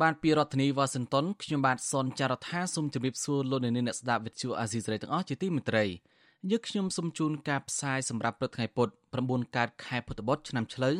[0.00, 5.84] បានពីរដ្ឋធានីវ៉ាស៊ីនតោនខ្ញុំបាទសនចាររថាសូមជម្រាបសួរលោកអ្នកនាងអ្នកស្ដាប់វិទ្យុអាស៊ីសេរីទាំងអស់ជាទីមេត្រី
[6.50, 8.88] យើខ្ញុំសូមជូនការផ្សាយសម្រាប់ព្រឹកថ្ងៃពុធ
[9.22, 10.94] 9កើតខែពុទ្ធបុត្រឆ្នាំឆ្លូវ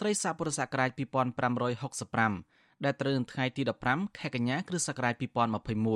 [0.00, 0.90] ត្រីស័កពុរសករាជ
[1.68, 5.14] 2565ដែលត្រូវនៅថ្ងៃទី15ខែកញ្ញាគ្រិស្តសករាជ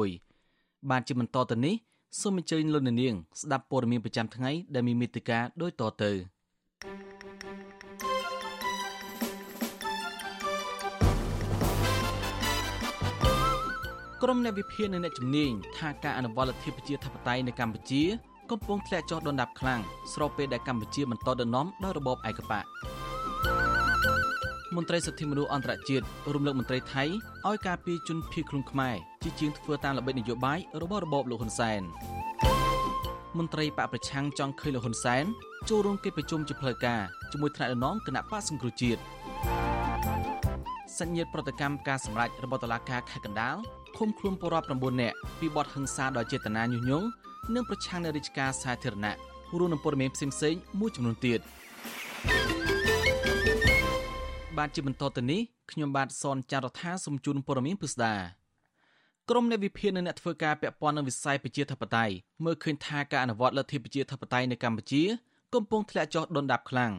[0.05, 1.75] 2021បានជាបន្តទៅនេះ
[2.21, 6.11] សូមអញ្ជើញលោកអ្នកនាងស្ដាប់ព័ត៌មានប្រចាំថ្ងៃដែលមានមេតិការដូចតទៅ
[14.23, 18.03] ក្រុមអ្នកវិភាគនិងអ្នកជំនាញថាការអនុវត្តលទ្ធិប្រជាធិបតេយ្យនៅកម្ពុជា
[18.51, 19.81] កំពុងធ្លាក់ចុះដុនដាបខ្លាំង
[20.13, 22.65] ស្របពេលដែលកម្ពុជាបន្តដឹកនាំដោយរបបឯកបក
[24.77, 27.05] មន្ត្រីសិទ្ធិមនុស្សអន្តរជាតិរំលឹកមន្ត្រីថៃ
[27.47, 31.81] ឲ្យការពីជនភៀសខ្លួនខ្មែរជាជាងធ្វើតាមល្បិចនយោបាយរបស់របបលោកហ៊ុនសែន
[33.39, 35.25] មន្ត្រីបកប្រឆាំងចង់ឃើញលោកហ៊ុនសែន
[35.69, 37.01] ចូលរួមកិច្ចប្រជុំជាផ្លូវការ
[37.33, 39.01] ជាមួយថ្នាក់ដឹកនាំគណៈបកសង្គ្រោះជាតិ
[40.99, 43.57] សញ្ញាប្រតិកម្មការសម្រេចរបស់តុលាការខេត្តកណ្ដាល
[43.97, 47.07] ឃុំខ្លួនពលរដ្ឋ9នាក់ពីបទហិង្សាដោយចេតនាញុះញង់
[47.55, 49.17] និងប្រឆាំងនឹងរាជការសាធារណៈ
[49.59, 51.41] រួមនឹងព័ត៌មានផ្សេងៗមួយចំនួនទៀត
[54.57, 58.15] បាទជាបន្តទៅនេះខ្ញុំបាទសនចាររថាសូមជូនព័ត៌មានពិស្ដា
[59.31, 65.03] ក្រមអ្នកវិភាគនិងអ្នកធ្វើការពាក់ព័ន្ធនឹងវិស័យប្រជាធិបតេយ្យមើលឃើញថាការអនុវត្តលទ្ធិប្រជាធិបតេយ្យនៅកម្ពុជា
[65.55, 66.93] កំពុងធ្លាក់ចុះដុនដាបខ្លាំង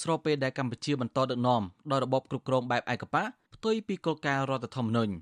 [0.00, 5.12] ស្របពេលដែលកម្ពុជាបន្តដឹកនាំដោយរបបគ្រប់គ្រងបែបឯកបកផ្ទុយពីគោលការណ៍រដ្ឋធម្មនុញ្ញ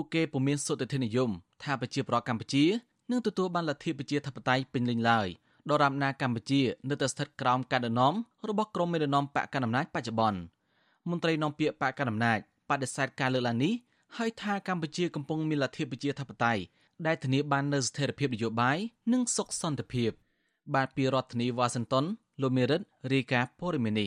[0.00, 1.30] ពួកគេពុំមានសុទ្ធិធិនិយម
[1.62, 2.64] ថាប្រជាប្រដ្ឋកម្ពុជា
[3.10, 5.28] នឹងទទួលបានលទ្ធិប្រជាធិបតេយ្យពេញលេញឡើយ
[5.70, 8.14] ដរាបណាកម្ពុជានៅតែស្ថិតក្រោមការដឹកនាំ
[8.48, 10.40] របស់ក្រុមមេដឹកនាំបកកណ្ដាលអំណាចបច្ចុប្បន្ន
[11.10, 12.38] មន្ត្រីនាំពាក្យបកកណ្ដាលអំណាច
[12.70, 13.72] បដិសេធការលើកឡើងនេះ
[14.16, 16.62] ហើយថាកម្ពុជាកំពុងមានលទ្ធិប្រជាធិបតេយ្យ
[17.06, 18.78] ដែលធានាបាននូវស្ថិរភាពនយោបាយ
[19.12, 20.10] និងសុខសន្តិភាព
[20.74, 22.04] បាទពីរដ្ឋធានីវ៉ាស៊ីនតោន
[22.42, 22.80] លោកមេរិត
[23.12, 24.06] រីកាព័រមីនី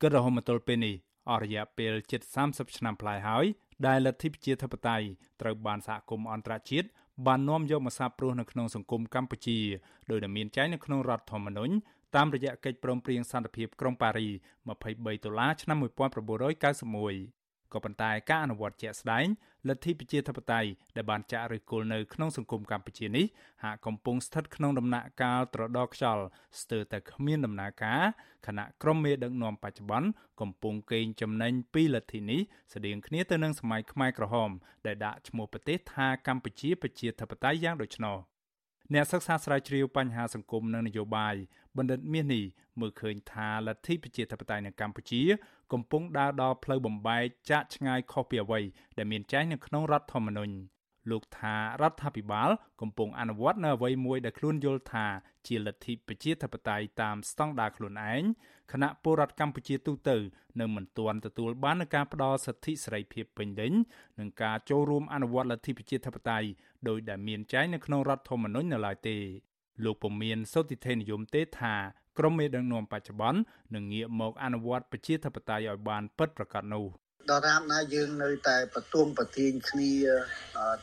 [0.00, 0.94] គិតរហូតមកទល់ពេលនេះ
[1.30, 2.20] អស់រយៈពេលជិត
[2.50, 3.44] 30ឆ្នាំប្លាយហើយ
[3.86, 5.06] ដែលលទ្ធិប្រជាធិបតេយ្យ
[5.40, 6.88] ត្រូវបានសហគមន៍អន្តរជាតិ
[7.26, 9.58] បាននាំយកមកសាបព្រោះនៅក្នុងសង្គមកម្ពុជា
[10.10, 11.74] ដោយដែលមានចែងនៅក្នុងរដ្ឋធម្មនុញ្ញ
[12.16, 14.28] តាមរយៈកិច្ចព្រមព្រៀងសន្តិភាពក្រុងប៉ារី
[14.72, 17.43] 23ដុល្លារឆ្នាំ1991
[17.74, 19.26] ក៏ប៉ុន្តែការអនុវត្តជាក់ស្ដែង
[19.68, 23.24] លទ្ធិប្រជាធិបតេយ្យដែលបានចាក់ឫសគល់នៅក្នុងសង្គមកម្ពុជានេះ
[23.64, 26.24] ហាក់កំពុងស្ថិតក្នុងដំណាក់កាលត្រដរខ្យល់
[26.60, 28.02] ស្ទើរតែគ្មានដំណើរការ
[28.46, 30.08] ខណៈក្រុមមេដឹកនាំបច្ចុប្បន្ន
[30.40, 32.40] កំពុងកេងចំណេញពីលទ្ធិនេះ
[32.74, 34.50] ស្តៀងគ្នាទៅនឹងសម័យខ្មែរក្រហម
[34.86, 38.18] ដែលដាក់ឈ្មោះប្រទេសថាកម្ពុជាប្រជាធិបតេយ្យយ៉ាងដូចនោះ
[38.94, 41.34] អ្នកសិក្សាស្រាវជ្រាវបញ្ហាសង្គមនិងនយោបាយ
[41.76, 42.44] បណ្ឌិតមាសនេះ
[42.80, 45.22] មើលឃើញថាលទ្ធិប្រជាធិបតេយ្យនៅកម្ពុជា
[45.72, 48.60] កំពុងដើរដល់ផ្លូវបំបែកចាកឆ្ងាយខុសពីអ្វី
[48.98, 50.54] ដែលមានចែងនៅក្នុងរដ្ឋធម្មនុញ្ញ
[51.10, 55.06] លោកថារដ្ឋាភិបាល កំពុងអនុវត្តនៅអ្វីមួយដែលខ្លួនយល់ថា
[55.46, 58.22] ជាលទ្ធិប្រជាធិបតេយ្យតាមស្តង់ដារខ្លួនឯង
[58.72, 60.16] គណៈពលរដ្ឋកម្ពុជាទូទៅ
[60.60, 63.72] នៅមិនទាន់ទទួលបាននូវការផ្ដល់សិទ្ធិសេរីភាពពេញលេញ
[64.18, 66.48] និងការចូលរួមអនុវត្តលទ្ធិប្រជាធិបតេយ្យ
[66.88, 69.16] ដោយដែលមានចែងនៅក្នុងរដ្ឋធម្មនុញ្ញនៅឡើយទេ
[69.84, 71.74] លោកពុំមានសុតិធិនិយមទេថា
[72.18, 73.40] ក្រមមេដឹកនាំបច្ចុប្បន្ន
[73.74, 76.86] នឹងងាកមកអនុវត្តប្រជាធិបតេយ្យឲ្យបានពិតប្រាកដនោះ
[77.30, 79.92] ដរាបណាយើងនៅតែបទុំប្រទៀងគ្នា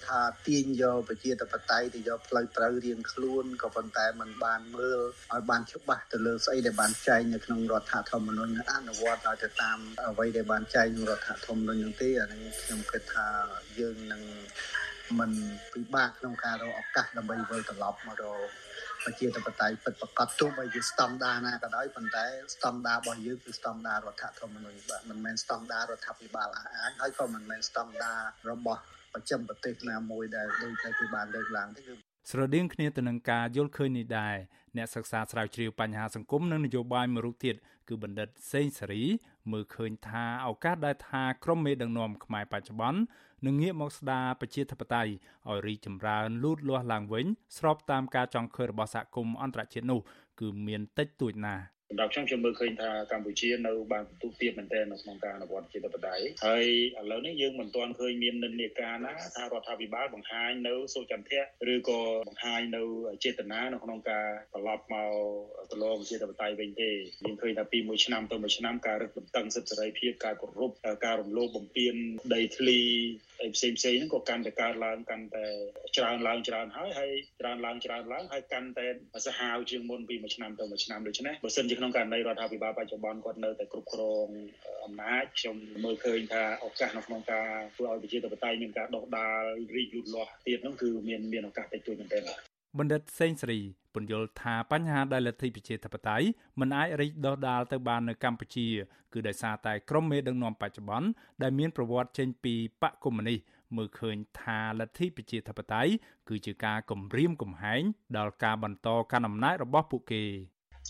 [0.05, 4.99] ថាទាញយកប្រជាធិបតេយ្យទៅយកផ្លូវត្រូវរៀងខ្លួនក៏ប៉ុន្តែมันបានមើល
[5.31, 9.77] ឲ្យបានច្បាស់ទៅលើស្អីដែលបានចែងនៅក្នុងរដ្ឋធម្មនុញ្ញអនុវត្តឲ្យទៅតាម
[10.09, 13.27] អ្វីដែលបានចែងក្នុងរដ្ឋធម្មនុញ្ញនោះទេអានេះខ្ញុំគិតថា
[13.79, 14.21] យើងនឹង
[15.19, 15.31] មិន
[15.73, 18.49] ពិបាកក្នុងការរកឱកាសដើម្បីវិលត្រឡប់មករក
[19.03, 22.25] ប្រជាធិបតេយ្យពិតប្រាកដទោះបីជាស្តង់ដារណាក៏ដោយប៉ុន្តែ
[22.55, 28.81] ស្តង់ដាររបស់យើងគឺស្តង់ដាររដ្ឋធម្មនុញ្ញបាទមិនមែនស្តង់ដាររដ្ឋាភិបាលអះអាងហើយក៏មិនមែនស្តង់ដាររបស់
[29.13, 31.93] ប្រចាំប្រទេសណាមួយដែលដូចតែគឺបានលើកឡើងទេគឺ
[32.29, 34.35] ស្រដៀងគ្នាទៅនឹងការយល់ឃើញនេះដែរ
[34.77, 37.55] អ្នកសិក្សាស្រាវជ្រាវបញ្ហាសង្គមនិងនយោបាយមួយរូបទៀត
[37.89, 39.03] គឺបណ្ឌិតសេងសេរី
[39.51, 42.99] មើលឃើញថាឱកាសដែលថាក្រមមេដឹកនាំខ្មែរបច្ចុប្បន្ន
[43.45, 45.11] នឹងងាកមកស្ដារប្រជាធិបតេយ្យ
[45.49, 47.25] ឲ្យរីកចម្រើនលូតលាស់ឡើងវិញ
[47.57, 49.99] ស្របតាមការចង់ឃើញរបស់សហគមន៍អន្តរជាតិនោះ
[50.39, 56.65] គឺមានតិចតួចណាស់ សម្រាប់ខ្ញុំខ្ញុំមើលឃើញថាកម្ពុជានៅបានបន្ទុកទៀតមែនទែននៅក្នុងការអនុវត្តជាធិបតេយ្យហើយ
[56.99, 61.41] ឥឡូវនេះយើងមិនទាន់ឃើញមាននិន្នាការណាថារដ្ឋាភិបាលបង្ហាញនៅសុចន្ទៈ
[61.73, 62.83] ឬក៏បង្ហាញនៅ
[63.23, 65.11] ចេតនានៅក្នុងការត្រឡប់មក
[65.71, 70.71] ទលំជាធិបតេយ្យវិញទេយើងឃើញថាពីមួយឆ្នាំទៅមួយឆ្នាំការរឹតបន្តឹងសិទ្ធិសេរីភាពការគោរព
[71.05, 71.95] ការរំលោភបំពាន
[72.33, 72.79] ដីធ្លី
[73.41, 75.45] អីផ្សេងផ្សេងហ្នឹងក៏កាន់តែកើតឡើងកាន់តែ
[75.97, 78.87] ច្រើនឡើងច្រើនហើយហើយច្រើនឡើងច្រើនឡើងហើយកាន់តែ
[79.27, 84.27] សាហាវជាងមុនពីមួយឆ្នាំទៅមួយឆ្នាំដូច្នេះបើសិនជាក្នុងករណីរដ្ឋាភិបាលបច្ចុប្បន្នគាត់នៅតែគ្រប់គ្រង
[84.85, 89.41] អំណាចខ្ញុំមើលឃើញថាឱកាសនៅក្នុងការធ្វើឲ្យប្រជាធិបតេយ្យមានការដោះដាល
[89.75, 92.21] រីកលូតលាស់ទៀតនោះគឺមានមានឱកាសតិចតួចមែនទែន
[92.79, 93.59] បណ្ឌិតសេងសេរី
[93.95, 96.25] ពន្យល់ថាបញ្ហាដែលលទ្ធិប្រជាធិបតេយ្យ
[96.59, 98.67] មិនអាចរីកដុះដាលទៅបាននៅកម្ពុជា
[99.13, 101.07] គឺដោយសារតែក្រុមមេដឹកនាំបច្ចុប្បន្ន
[101.43, 103.39] ដែលមានប្រវត្តិចេញពីបកកុម្មុយនីស
[103.75, 105.91] មើលឃើញថាលទ្ធិប្រជាធិបតេយ្យ
[106.29, 107.81] គឺជាការគំរាមកំហែង
[108.17, 110.23] ដល់ការបន្តកាន់អំណាចរបស់ពួកគេ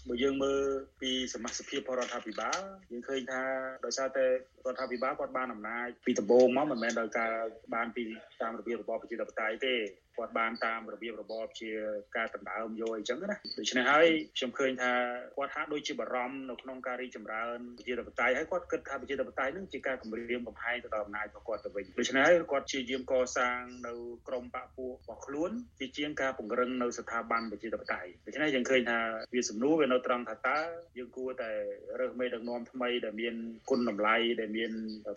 [0.10, 0.62] បើយើងមើល
[1.02, 2.60] ពីសមាជិកភាពរដ្ឋាភិបាល
[2.92, 3.42] យើងឃើញថា
[3.86, 4.32] ដោយសារតែរ
[4.74, 7.32] ដ្ឋាភិបាលគាត់បានអំណាចពីដំបូងមកមិនមែនដោយការ
[7.76, 8.04] បានពី
[8.42, 9.74] តាមរបៀបរបបប្រជាធិបតេយ្យទេ
[10.22, 11.70] គាត់បានតាមរបៀបរបបជា
[12.18, 14.08] ការដណ្ដើមយកអញ្ចឹងណាដូច្នេះហើយ
[14.38, 14.92] ខ្ញុំឃើញថា
[15.38, 23.94] គាត់ហាក់ដូចជាបារម្ភនៅក្នុងការរីកចម្រើនប្រជាធិបតេយ្យហើយគាត់គិតថាប្រជាធិបតេយ្យនឹងជាការគម្រាមកំហែងទៅដល់អំណាចរបស់គាត់ទៅវិញដូច្នេះហើយគាត់ជាយាមកសាងនៅ
[24.28, 29.00] ក្រមបពពួករបស់ខ្លួនជាជាងការពង្រឹងនៅស្ថាប័នប្រជាធិបតេយ្យដូច្នេះយើងឃើញថា
[29.34, 30.60] វាសំណួរវានៅត្រង់ថាតើ
[30.98, 31.52] យើងគួរតែ
[32.00, 33.36] រើសមេដឹកនាំថ្មីដែលមាន
[33.70, 34.72] គុណតម្លៃដែលមាន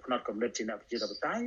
[0.04, 1.46] ផ្នត់គំនិតជាអ្នកប្រជាធិបតេយ្យ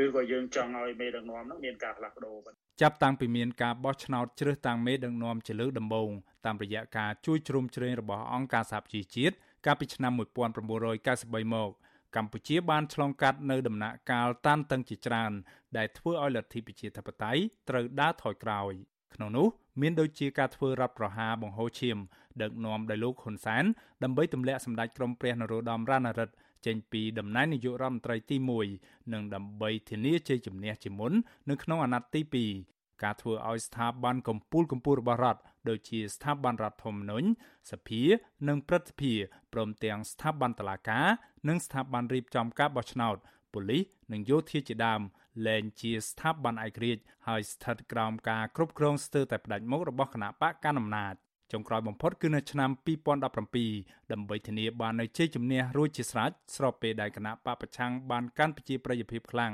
[0.00, 2.36] ឬក៏យើងចង់ឲ្យមេដឹកនាំនោះមានការផ្លាស់ប្ដូរ
[2.80, 6.10] ចាប់តាំងពីមានការបោះឆ្នោតជ្រើសតាំងមេដឹកនាំជាលើកដំបូង
[6.46, 9.34] តាមរយៈការជួយជ្រោមជ្រែងរបស់អង្គការសហប្រជាជាតិ
[9.66, 11.70] កាលពីឆ្នាំ1993មក
[12.16, 15.32] កម្ពុជាបានឆ្លងកាត់នៅដំណាក់កាលតានតឹងជាច្រើន
[15.76, 18.72] ដែលធ្វើឲ្យលទ្ធិប្រជាធិបតេយ្យត្រូវដើរថយក្រោយ
[19.14, 19.46] ក្នុងនោះ
[19.80, 21.98] មានដូចជាការធ្វើរដ្ឋប្រហារបង្ហូរឈាម
[22.42, 23.64] ដឹកនាំដោយលោកហ៊ុនសែន
[24.02, 26.34] ដើម្បីទម្លាក់សម្ដេចក្រមព្រះនរោត្តមរណរដ្ឋ
[26.66, 28.36] ចេញពីតំណែងនាយករដ្ឋមន្ត្រីទី
[28.74, 31.12] 1និងដើម្បីធានាជ័យជំនះជាមុន
[31.50, 37.26] នៅក្នុងអាណត្តិទី2ការធ្វើឲ្យស្ថាប័នកម្ពុជាកម្ពុជារបស់រដ្ឋដូចជាស្ថាប័នរដ្ឋធម្មនុញ្ញ
[37.70, 38.02] សភា
[38.48, 39.12] និងព្រឹទ្ធសភា
[39.52, 41.06] ព្រមទាំងស្ថាប័នតុលាការ
[41.48, 43.16] និងស្ថាប័នរៀបចំការបោះឆ្នោត
[43.52, 43.82] ប៉ូលីស
[44.12, 45.00] និងយោធាជាដើម
[45.46, 51.14] លែងជាស្ថាប័នឯករាជ្យហើយស្ថិតក្រោមការគ្រប់គ្រងស្ទើរតែផ្ដាច់មុខរបស់គណៈបកកណ្ដាលអំណាច
[51.52, 59.52] ចុងក្រោយបំផុតគឺនៅឆ្នាំ2017ដើម្បីធានាបាននូវជ័យជំនះរួចជាស្រេចស្របពេលដែលគណៈបកប្រឆាំងបានកាន់ប្រជាប្រិយភាពខ្លាំង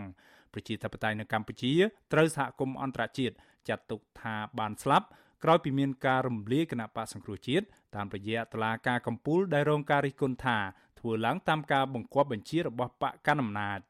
[0.52, 1.72] ប្រជាធិបតេយ្យនៅកម្ពុជា
[2.12, 3.34] ត្រូវសហគមន៍អន្តរជាតិ
[3.68, 5.06] ចាត់ទុកថាបានស្លាប់
[5.44, 7.64] ក្រោយពីមានការរំលាយគណៈបកសង្គ្រោះជាតិ
[7.96, 10.58] តាមរយៈតឡាការកម្ពុជាដែលរងការរិះគន់ថា
[10.98, 13.80] ធ្វើឡើងតាមការបង្គាប់បញ្ជារបស់បកកណ្ដាលអំណាច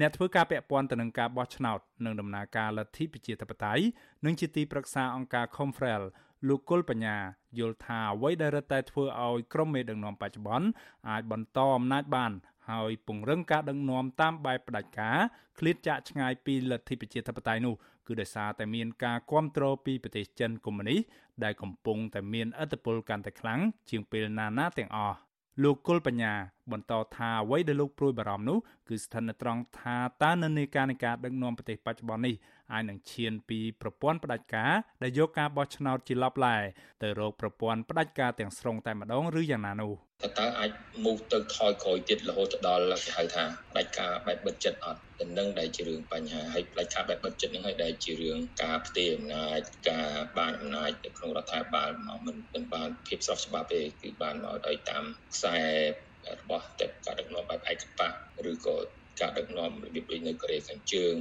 [0.00, 3.84] អ្នកធ្វើការពាក់ព័ន្ធទៅនឹងការបោះឆ្នោតនិងដំណើរការលទ្ធិប្រជាធិបតេយ្យ
[4.24, 6.02] និងជាទីប្រឹក្សាអង្គការ Confrel
[6.46, 7.16] លោកគុលបញ្ញា
[7.58, 10.68] យល់ថាអ្វីដែលរឹតតែធ្វើឲ្យក្រុមមេដឹកនាំបច្ចុប្បន្ន
[11.08, 12.32] អាចបន្តអំណាចបាន
[12.70, 15.18] ហើយពង្រឹងការដឹកនាំតាមបែបផ្ដាច់ការ
[15.58, 17.74] ឃ្លាតចាកឆ្ងាយពីលទ្ធិប្រជាធិបតេយ្យនោះ
[18.06, 21.00] គឺដោយសារតែមានការគ្រប់គ្រងពីប្រទេសចិនកុម្មុយនីស
[21.44, 23.60] ដែលកំពុងតែមានឥទ្ធិពលកាន់តែខ្លាំង
[23.90, 25.18] ជាងពេលណាណាទាំងអស់
[25.62, 26.32] លោកគុលបញ្ញា
[26.72, 28.58] បន្តថាអ្វីដែលលោកព្រួយបារម្ភនោះ
[28.88, 32.34] គឺស្ថិតនៅត្រង់ថាតើនិន្នាការនៃការដឹកនាំប្រទេសបច្ចុប្បន្ននេះ
[32.72, 34.72] អាចនឹងឈានពីប្រព័ន្ធផ្ដាច់ការ
[35.02, 36.56] ដែលយកការបោះឆ្នោតជាឡប់ឡែ
[37.02, 39.92] ទៅរកប្រព័ន្ធផ្ដាច់ការទាំងស្រុងតែម្ដងឬយ៉ាងណានោះ
[40.38, 40.70] តើអាច
[41.04, 49.60] move ទៅថយក្រោយទៀតរហូតដល់គេហៅថាផ្ដាច់ការបែបបិទចិត្តអត់ទៅនឹងដែលជារឿងបញ្ហាហើយផ្ដាច់ការបែបបិទចិត្តនឹងហើយដែលជារឿងការផ្ទេរអំណាច
[49.90, 55.58] ការបានអំណាចទៅក្នុងរដ្ឋាភិបាលមកមិនមិនបានភាពស្របច្បាប់ទេគឺបានមកដោយតាមខ្សែ
[56.40, 58.10] របស់តែការដឹកនាំបែបឯកបៈ
[58.50, 58.76] ឬក៏
[59.20, 61.14] ការដឹកនាំរបៀបដូចនៅកូរ៉េខាងជើង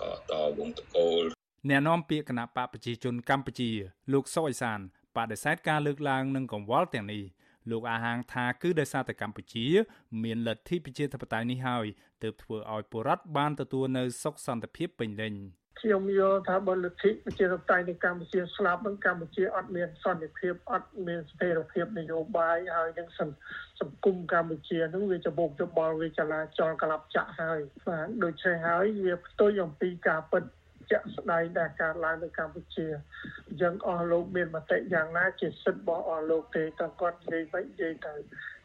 [0.00, 1.22] ក៏តវងតកូល
[1.68, 3.70] អ្នកនាំពាក្យគណៈបកប្រជាជនកម្ពុជា
[4.12, 4.80] លោកសុអេសាន
[5.16, 7.22] បដិសេធការលើកឡើងនឹងកង្វល់ទាំងនេះ
[7.70, 9.66] លោកអាហាងថាគឺដោយសារតែកម្ពុជា
[10.22, 11.86] មានលទ្ធិប្រជាធិបតេយ្យនេះហើយ
[12.22, 15.34] ទើបធ្វើឲ្យពលរដ្ឋបានទទួលនៅសុខសន្តិភាពពេញលេញ
[15.80, 30.44] ខ្ញុំយល់ថាបើលទ្ធិប្រជាធិបតេយ្យនៅកម្ពុជាស្លាប់នឹងកម្ពុជាអត់មានសន្តិភាពអត់មានស្ថិរភាពនយោបាយហើយនឹងសង្គមកម្ពុជានឹងវាច្បុកច្បល់វាចលាចលកលាប់ចាក់ហើយបាទដូច្នេះហើយវាផ្ទុយអំពីការពិត
[30.90, 32.86] ជាក់ស្ដែងដែលកើតឡើងនៅកម្ពុជា
[33.48, 38.14] អញ្ចឹងអស់លោកមានមតិយ៉ាងណាជាសិទ្ធិរបស់អស់លោកទេតើគាត់និយាយវិញនិយាយទៅ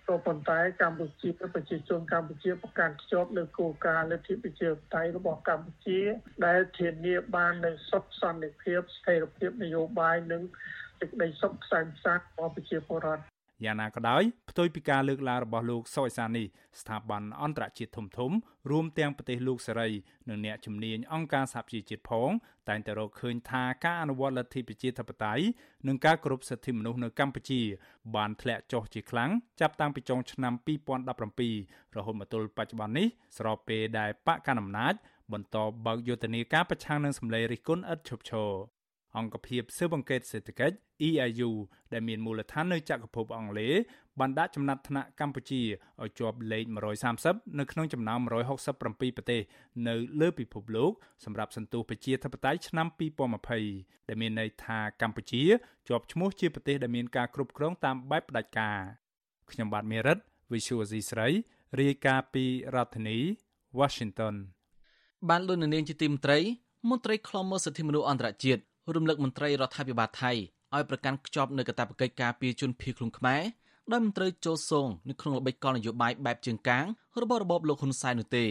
[0.09, 5.99] ក៏ប៉ុន្តែកម្ពុជាប្រជាជនកម្ពុជាប្រកាន់ខ្ជាប់នៅគោលការណ៍លទ្ធិប្រជាធិបតេយ្យរបស់កម្ពុជា
[6.45, 10.41] ដែលធានាបាននូវសុខសន្តិភាពស្ថិរភាពនយោបាយនិង
[10.99, 16.47] សេចក្តីសុខសន្តិភាពរបស់ប្រជាពលរដ្ឋ យ៉ាងណាក៏ដោយផ្ទុយពីការលើកឡើងរបស់លោកសុយសាននេះ
[16.81, 18.31] ស្ថាប័នអន្តរជាតិធំធំ
[18.71, 19.89] រួមទាំងប្រទេសលោកសេរី
[20.29, 22.29] និងអ្នកជំនាញអង្គការសហប្រជាជាតិផង
[22.69, 25.43] តែងតែរកឃើញថាការអនុវត្តលទ្ធិប្រជាធិបតេយ្យ
[25.87, 27.61] និងការគោរពសិទ្ធិមនុស្សនៅកម្ពុជា
[28.15, 30.53] បានធ្លាក់ចុះជាខ្លាំងចាប់តាំងពីចុងឆ្នាំ
[31.25, 34.93] 2017រហូតមកទល់បច្ចុប្បន្ននេះស្របពេលដែលបកកណ្ដាលអំណាច
[35.33, 38.51] បន្តបើកយុទ្ធនាការប្រឆាំងនឹងសម្លេងរិះគន់ឥតឈប់ឈរ
[39.19, 40.75] អអង្គភាពស៊ើបអង្កេតសេដ្ឋកិច្ច
[41.07, 41.51] EIU
[41.93, 43.73] ដែលមានមូលដ្ឋាននៅចក្រភពអង់គ្លេស
[44.19, 45.61] បានដាក់ចំណាត់ថ្នាក់កម្ពុជា
[46.01, 46.65] ឲ្យជាប់លេខ
[47.11, 48.19] 130នៅក្នុងចំណោម
[48.65, 49.41] 167ប្រទេស
[49.87, 50.91] នៅលើពិភពលោក
[51.25, 52.87] សម្រាប់សន្ទុះប្រជាធិបតេយ្យឆ្នាំ
[53.47, 55.43] 2020ដែលមានន័យថាកម្ពុជា
[55.87, 58.77] ជាប់ឈ្មោះជាប្រទេសដែលមានការគ្រប់គ្រងតាមបែបផ្ដាច់ការ
[59.51, 60.17] ខ្ញុំបាទមេរិត
[60.51, 61.27] Visual C ស្រី
[61.79, 62.45] រាយការណ៍ពី
[62.75, 63.17] រដ្ឋធានី
[63.79, 64.35] Washington
[65.29, 66.39] បានលុននាងជាទីមន្ត្រី
[66.89, 68.61] មន្ត្រីខ្លំមើលសិទ្ធិមនុស្សអន្តរជាតិ
[68.97, 70.31] រំលឹកមន្ត្រីរដ្ឋាភិបាលថៃ
[70.75, 73.41] ឲ្យប្រកាន់ខ្ជាប់នូវកាតព្វកិច្ចការពារជនភៀសខ្លួនខ្មែរ
[73.91, 76.85] ដោយមន្ត្រីចូលសងនៅក្នុងល្បិចកលនយោបាយបែបជើងកាង
[77.21, 78.45] របស់របបលោកហ៊ុនសែននោះទេ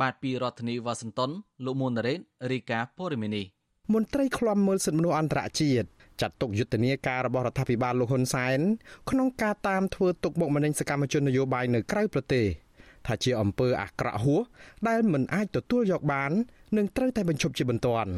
[0.00, 1.30] បាទពីរដ្ឋធានីវ៉ាស៊ីនតោន
[1.64, 3.42] លោកមួនណារ៉េតរីកាព័រមីនី
[3.94, 5.86] មន្ត្រីឃ្លាំមើលសិទ្ធិមនុស្សអន្តរជាតិ
[6.20, 8.58] ចាត់ទុកយុទ្ធនាការរបស់រដ្ឋាភិបាលលោកហ៊ុនសែន
[9.10, 12.46] ក្នុងការតាមធ្វើទុកបុកម្នេញសកម្មជននយោបាយនៅក្រៅប្រទេស
[13.06, 14.42] ថាជាអំពើអាក្រក់ហួស
[14.88, 16.32] ដែលមិនអាចទទួលយកបាន
[16.76, 18.12] នឹងត្រូវតែបញ្ឈប់ជាបន្ទាន់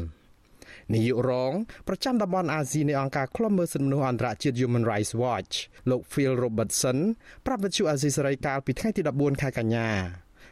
[0.93, 1.53] នាយករង
[1.87, 5.53] ប្រចាំតំបន់អាស៊ីនៃអង្គការឃ្លាំមើលសិទ្ធិមនុស្សអន្តរជាតិ Human Rights Watch
[5.89, 6.97] លោក Phil Robertson
[7.45, 9.89] ប្រាប់វិទ្យុអាស៊ីសេរីកាលពីថ្ងៃទី14ខែកញ្ញា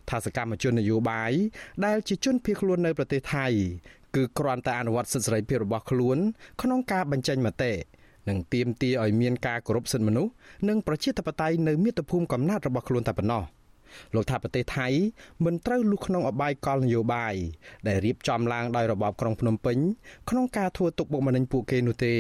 [0.09, 1.31] ថាសកម្មជននយោបាយ
[1.85, 3.47] ដែលជាជនភៀសខ្លួននៅប្រទេសថៃ
[4.15, 6.17] គឺគ្រាន់តែអនុវត្តសិទ្ធិសេរីភាពរបស់ខ្លួន
[6.61, 7.73] ក្នុងការបញ្ចេញមតិ
[8.29, 10.31] និងទាមទារឲ្យមានការគោរពសិទ្ធិមនុស្ស
[10.69, 13.43] និងប្រជាធិបតេយ្យនៅមាតុភូមិកំណើតរបស់ខ្លួនតែប៉ុណ្ណោះ
[14.15, 14.87] លោកថាប្រទេសថៃ
[15.45, 17.35] មិនត្រូវលុះក្នុងអបាយកលនយោបាយ
[17.87, 19.77] ដែលរៀបចំឡើងដោយរបបក្រុងភ្នំពេញ
[20.29, 22.15] ក្នុងការធ្វើទុកបុកម្នេញពួកគេនោះទេ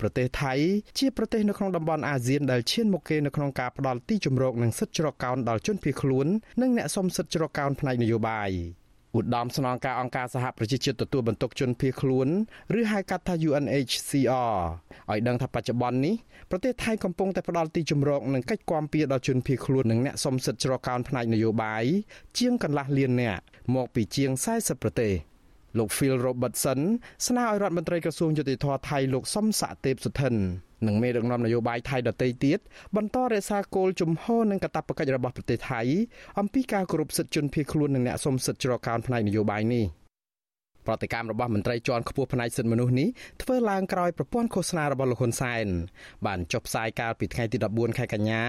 [0.00, 0.54] ប្រទេសថៃ
[0.98, 6.26] ជាប្រទេសនៅក្នុងតំបន់អាស៊ានដែលឈានមុខគេនៅក្នុងការផ្ដល់ទីជម្រកនិងសិទ្ធិជ្រកកោនដល់ជនភៀសខ្លួន
[6.60, 8.50] និងអ្នកសុំសិទ្ធិជ្រកកោនផ្នែកនយោបាយ
[9.18, 12.28] ឧត្តមស្នងការអង្គការសហប្រជាជាតិទទួលបន្ទុកជនភៀសខ្លួន
[12.78, 14.54] ឬហៅកាត់ថា UNHCR
[15.10, 16.14] ឲ្យដឹងថាបច្ចុប្បន្ននេះ
[16.50, 21.84] ប្រទេសថៃកំពុងតែផ្ដល់ទីជម្រកនិងកិច្ចគាំពៀដល់ជនភៀសខ្លួននិងអ្នកសំសិទ្ធច្រកកោនផ្នែកនយោបាយ
[22.38, 23.42] ជាងកន្លះលាននាក់
[23.74, 25.12] មកពីជាង40ប្រទេស
[25.78, 26.80] លោក Phil Robertson
[27.26, 30.36] ស្នើឲ្យរដ្ឋមន្ត្រីក្រសួងយុតិធធថៃលោកសំសាក់ទេពសុធិន
[30.86, 32.58] និងមេដឹកនាំនយោបាយថៃដទៃទៀត
[32.96, 35.80] បន្តរក្សាគោលជំហរនិងកាតព្វកិច្ចរបស់ប្រទេសថៃ
[36.40, 39.86] អំពីការគោរពសិទ្ធិជនភៀសខ្លួននិងអ្នកសុំសិទ្ធិច្រកកោនផ្នែកនយោបាយនេះ។
[40.86, 43.08] ប្រតិកម្មរបស់មន្ត្រីជាន់ខ្ពស់ផ្នែកសិទ្ធិមនុស្សនេះ
[43.42, 45.66] ធ្វើឡើងក្រោយប្រព័ន្ធឃោសនារបស់លោកហ៊ុនសែន
[46.26, 48.42] បានចុះផ្សាយកាលពីថ្ងៃទី14ខែកញ្ញា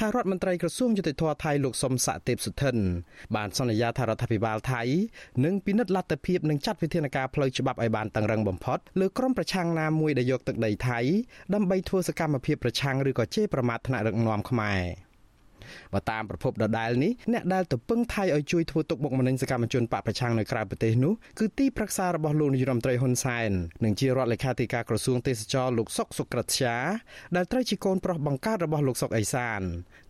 [0.00, 2.76] ថារដ្ឋមន្ត្រីក្រសួងយុតិធធថៃលោកសុំសាក់ទេពសុធិន
[3.36, 4.82] បានសន្យាថារដ្ឋាភិបាលថៃ
[5.44, 10.98] នឹងពិនិត្យលទ្ធភាពនិងចាត់វិធានការផ្លូវច្បាប់ឲ្យបានតឹងរឹងបំផុតលើក្រុមប្រឆាំងណាមួយដែលយកទឹកដីថៃ
[11.54, 14.82] ដើម្បីធ្វើសកម្មភាពប្រឆាំងឬក៏ជេរប្រមាថថ្នាក់ដឹកនាំខ្មែរ។
[15.94, 23.50] បើតាមប្រភពដដែលនេះអ្នកដែលទៅពឹងថៃឲ្យជួយធ្វើទុកបុកម្នេញសកម្មជនបកប្រឆាំងនៅក្រៅប្រទេសនោះគឺទីប្រឹក្សារបស់លោកនាយរដ្ឋមន្ត្រីហ៊ុនសែន
[23.84, 26.76] និងជារដ្ឋលេខាធិការក្រសួងទេសចរលោកសុកសុក្រិតជា
[27.36, 29.60] ដែលត្រូវជាកូនប្រុសបង្កើតរបស់លោកសុកអេសាន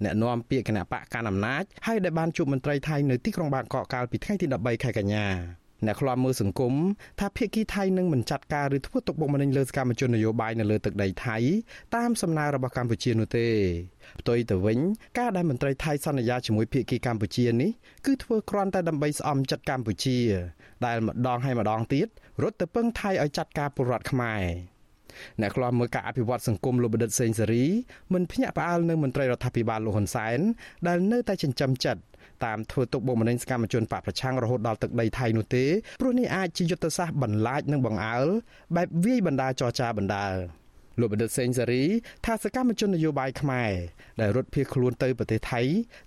[0.04, 6.74] អ្នកនាំពាក្យគណៈបកកណ្ដាលអំណាចហើយដែលបានជួបមន្ត្រីថៃនៅទីក្រុងបាងកកកាលពីថ្ងៃទី13ខែកញ្ញា អ្នកខ្លាំមើលសង្គម
[7.20, 11.36] ថាភៀកគីថៃនឹងមិនចាត់ការឬធ្វើទុកបុកម្នេញលើសកម្មជននយោបាយនៅលើទឹកដីថៃ
[11.96, 13.46] តាមសំណើរបស់កម្ពុជានោះទេ
[14.20, 14.78] ផ្ទុយទៅវិញ
[15.18, 17.70] ការដែលមន្ត្រីថៃសន្យាជាមួយភៀកគីកម្ពុជានេះ
[18.06, 20.18] គឺធ្វើគ្រាន់តែដើម្បីស្អំចិត្តកម្ពុជា
[20.86, 22.08] ដែលម្ដងហើយម្ដងទៀត
[22.42, 24.44] រត់ទៅពឹងថៃឲ្យចាត់ការពលរដ្ឋខ្មែរ
[25.40, 27.64] អ្នកខ្លាំមើលការអភិវឌ្ឍសង្គមលោកបណ្ឌិតសេងសេរី
[28.12, 30.38] មិនភ្ញាក់ផ្អើលនឹងមន្ត្រីរដ្ឋាភិបាលលោកហ៊ុនសែន
[30.86, 32.02] ដែលនៅតែចិញ្ចឹមចិត្ត
[32.44, 35.64] តាមធ្វើទុកបុកម្នេញសកម្មជនបកប្រឆាំងរហូតដល់ទឹកដីថៃនោះទេ
[36.00, 38.26] ព្រោះនេះអាចជាយុទ្ធសាស្ត្របន្លាចនិងបង្អើល
[38.76, 40.34] បែបវាយបណ្ដាចរចាបណ្ដាល
[41.00, 41.84] លោកបណ្ឌិតសេងសេរី
[42.26, 43.72] ថាសកម្មជននយោបាយខ្មែរ
[44.20, 45.62] ដែលរត់ភៀសខ្លួនទៅប្រទេសថៃ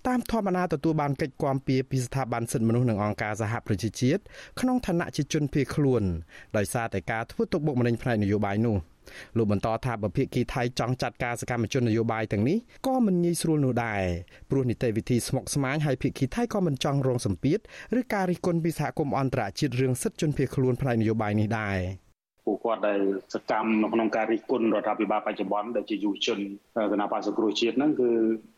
[0.07, 4.21] តាមធម្មតាទទួលបានកិច្ចគាំពៀពីស្ថាប័នសិទ្ធិមនុស្សនិងអង្គការសហប្រជាជាតិ
[4.59, 6.03] ក្នុងឋានៈជាជនភៀសខ្លួន
[6.57, 8.77] ដោយសារតែការធ្វើទុកបុកម្នេញផ្នែកនយោបាយនោះ
[9.37, 14.03] លោកបន្តថាបើភាគីថៃចង់ចាត់ការសកម្មជននយោបាយទាំងនេះក៏មិនងាយស្រួលនោះដែរ
[14.49, 17.59] ព្រោះនីតិវិធីស្មុគស្មាញហើយភាគីថៃក៏មិនចង់រងសម្ពាធ
[17.99, 22.04] ឬការរិះគន់ពីសហគមន៍អន្តរជាតិរឿងសិទ្ធិជនភៀសខ្លួនផ្នែកនយោបាយនេះដែរ
[22.45, 22.99] ពួកគាត់ដែល
[23.33, 26.39] សកម្មនៅក្នុងការរិះគន់រដ្ឋាភិបាលបច្ចុប្បន្នដែលជាយុវជន
[26.91, 28.09] គណៈបក្សសង្គ្រោះជាតិហ្នឹងគឺ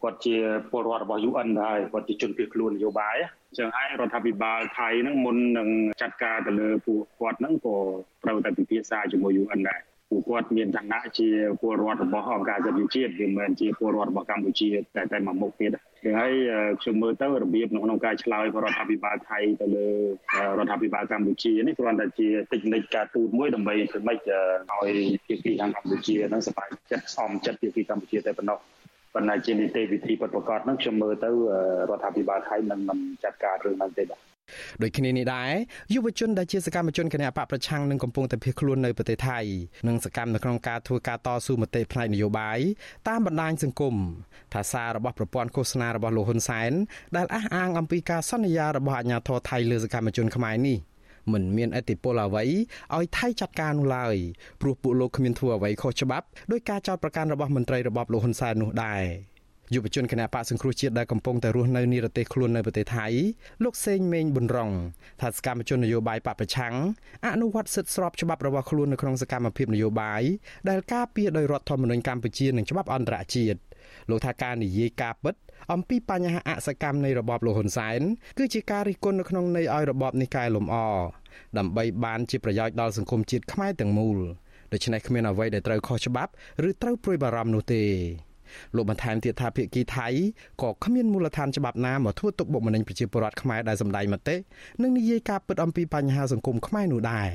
[0.04, 0.36] គាត់ជា
[0.72, 3.16] ពលរដ្ឋរបស់ UN ដែរគាត់ជាជនភៀសខ្លួននយោបាយ
[3.50, 5.70] អញ្ចឹងហើយរដ្ឋាភិបាលថៃហ្នឹងមុននឹង
[6.02, 7.76] ចាត់ការទៅលើពួកគាត់ហ្នឹងក៏
[8.24, 11.30] ត្រូវតែពិភាក្សាជាមួយ UN ដែរ ពួកគាត់មានឋានៈជា
[11.62, 15.72] ពលរដ្ឋរបស់អង្គការសិទ្ធិជាតិវាមិនមែនជាពលរដ្ឋរបស់កម្ពុជាតែតែមួយមុខទៀត
[16.20, 16.34] ហើយ
[16.82, 19.88] ខ្ញុំមើលទៅរបៀបនៅក្នុងការឆ្លើយរបស់រដ្ឋាភិបាលថៃទៅលើ
[20.58, 28.60] រដ្ឋាភិបាលកម្ពុជានេះគ្រាន់តែជាតិចនិចការទូតមួយដើម្បីធ្វើម៉េចឲ្យភាគីខាងកម្ពុជានឹងសប្បាយចិត្តសមចិត្តភាគីកម្ពុជាតែប៉ុណ្ណោះ
[29.14, 31.30] ប៉ុន្តែជានីតិវិធីពិតប្រាកដហ្នឹងខ្ញុំមើលទៅ
[31.90, 34.27] រដ្ឋាភិបាលថៃនឹងមិនចាត់ការរឿងហ្នឹងទេបាទ
[34.82, 35.52] ដូចគ្នានេះដែរ
[35.94, 39.40] យុវជនដែលជាសកម្មជនគណបកប្រឆាំងនឹងកំពុងតែភៀសខ្លួននៅប្រទេសថៃ
[39.88, 42.60] និងសកម្មនៅក្នុងការធ្វើការតស៊ូមតិផ្នែកនយោបាយ
[43.08, 43.96] តាមបណ្ដាញសង្គម
[44.54, 46.72] ថាសាររបស់ប្រព័ន្ធឃោសនារបស់លោកហ៊ុនសែន
[47.18, 50.78] ដែលអះអាងអំពីការសន្យារបស់អាជ្ញាធរថៃលើសកម្មជនខ្មែរនេះ
[51.34, 52.44] មិនមានអធិបុលអ្វី
[52.96, 54.16] ឲ្យថៃចាត់ការនោះឡើយ
[54.62, 59.04] ព្រោះពួកលោកគ្មានធ្វើអ្វីខុសច្បាប់ដោយការចោទប្រកាន់របស់មន្ត្រីរបបលោកហ៊ុនសែននោះដែរ
[59.74, 63.08] យុវជនគណៈបកសង្គ្រោះជាតិដែលកំពុងតែរស់នៅនិរទេសខ្លួននៅប្រទេសថៃ
[63.64, 64.72] លោកសេងមេងប៊ុនរង
[65.22, 66.76] ថាសកម្មជននយោបាយបពប្រឆាំង
[67.26, 70.22] អនុវត្តសិទ្ធិស្របច្បាប់របស់ខ្លួននៅក្នុងសកម្មភាពនយោបាយ
[70.70, 73.60] ដែលការពារដោយរដ្ឋធម្មនុញ្ញកម្ពុជានិងច្បាប់អន្តរជាតិ
[74.10, 75.36] លោកថាការនិយាយការពិត
[75.74, 78.00] អំពីបញ្ហាអសកម្មនៃរបបលោកហ៊ុនសែន
[78.38, 80.76] គឺជាការរិះគន់នៅក្នុងន័យឲ្យរបបនេះកែលម្អ
[81.58, 84.18] ដើម្បីបានជាប្រយោជន៍ដល់សង្គមជាតិខ្មែរទាំងមូល
[84.74, 86.32] ដូច្នេះគ្មានអ្វីដែលត្រូវខុសច្បាប់
[86.70, 87.84] ឬត្រូវព្រួយបារម្ភនោះទេ
[88.76, 90.08] លោកបន្ថែមទៀតថាភាគីថៃ
[90.62, 94.36] ក៏គ្មានមូលដ្ឋានច្បាប់ណាមកធ្វើទុកបុកម្នេញប្រជាពលរដ្ឋខ្មែរដែលសម្ដែងមតិ
[94.82, 97.30] និងនិយាយការពិតអំពីបញ្ហាសង្គមខ្មែរនោះដែរ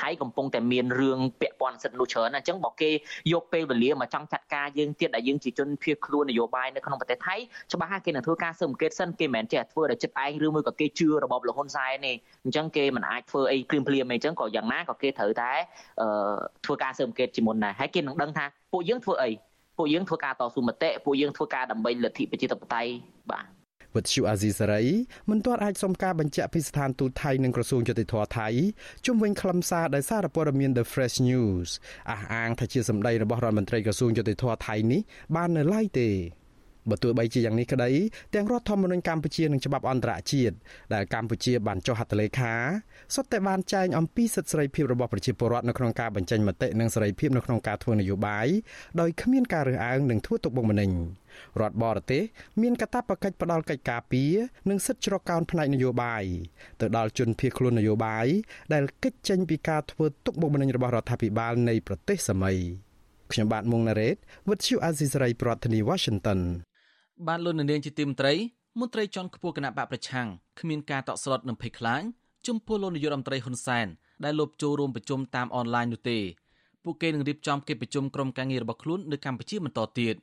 [0.00, 2.90] ថៃកំពុងតែមានរឿងពាក់ព័ន្ធសិទ្ធិមនុស្សច្រើនអញ្ចឹងបើគេ
[3.32, 7.36] យកពេលវេលាមកចង់ចាត់ការយើងទៀតដែលយើងជាជនភៀសខ្លួននយោបាយនៅក្នុងប្រទេសថៃ
[7.72, 12.12] ច្បាស់ហើយគេនឹងធ្វើការស៊ើបអង្កេតសិនគេមិនមែនចេះធ្វើដោយចិត្តឯងឬមួយក៏គេជឿរបបលហ៊ុនសែនទេ
[12.44, 15.52] អញ្ចឹងគេមិនអាចធ្វើអីព្រាមព្រាមអីអញ្ចឹងក៏យ៉ាងណាក៏គេត្រូវតែ
[16.64, 19.30] ធ្វើការស៊ើបអង្កេតជាមុនដែរហើយគេនឹងដឹងថាពួកយើងធ្វើអី
[19.78, 22.90] ពួកយើងធ្វើការតស៊ូមតិពួកយើងធ្វើការដើម្បីលទ្ធិប្រជាធិបតេយ្យ
[23.30, 23.46] បាទ
[23.96, 24.84] វិទ្យុអាស៊ីសេរី
[25.30, 28.48] មិនទាន់អាចសុំការបញ្ជាក់ពីស្ថានទូតថៃនិងក្រសួងយុតិធធថៃ
[29.06, 31.68] ជុំវិញខ្លឹមសារដែលសារព័ត៌មាន The Fresh News
[32.10, 35.00] អះអាងថាជាសម្ដីរបស់រដ្ឋមន្ត្រីក្រសួងយុតិធធថៃនេះ
[35.36, 36.08] បាននៅឡើយទេ
[36.90, 37.90] បើទោះបីជាយ៉ាងនេះក្តី
[38.34, 40.54] ទាំងរដ្ឋធម្មនុញ្ញកម្ពុជានិងច្បាប់អន្តរជាតិ
[40.94, 42.54] ដែលកម្ពុជាបានចុះហត្ថលេខា
[43.14, 48.46] សុទ្ធតែបានចែងអំពីសិទ្ធិសេរីភាពរបស់ប្រជាពលរដ្ឋនៅក្នុងការបញ្ចេញមតិនិងសេរីភាពនៅក្នុងការធ្វើនយោបាយ
[49.00, 50.90] ដោយគ្មានការរើសអើងនិងធ្វើទុកបុកម្នេញ
[51.60, 52.22] រដ្ឋបរទេស
[52.62, 54.32] មានកាតព្វកិច្ចផ្ដល់កិច្ចការពារ
[54.70, 56.24] និងសិទ្ធិជ្រកកោនផ្នែកនយោបាយ
[56.80, 58.26] ទៅដល់ជនភៀសខ្លួននយោបាយ
[58.72, 62.58] ដែលកិច្ចចេញពីការធ្វើទុកបុកម្នេញរបស់រដ្ឋាភិបាលនៃប្រទេសសម័យ
[63.32, 64.16] ខ្ញុំបាទមុងណារ៉េត
[64.48, 66.40] With you Azisari ប្រធានាធិបតី Washington
[67.28, 68.34] បានលុននាងជាទីមត្រី
[68.80, 70.26] មន្ត្រីជាន់ខ្ពស់គណៈបកប្រឆាំង
[70.60, 72.02] គ្មានការតក់ស្លុតនិងភ័យខ្លាច
[72.46, 73.86] ចំពោះលោកនាយករដ្ឋមន្ត្រីហ៊ុនសែន
[74.24, 76.18] ដែលលបចូលរួមប្រជុំតាមអនឡាញនោះទេ
[76.84, 80.14] ពួកគេនឹងរៀបចំកិច្ចប្រជុំក្រុមការងាររបស់ខ្លួននៅកម្ពុជាបន្តទៀត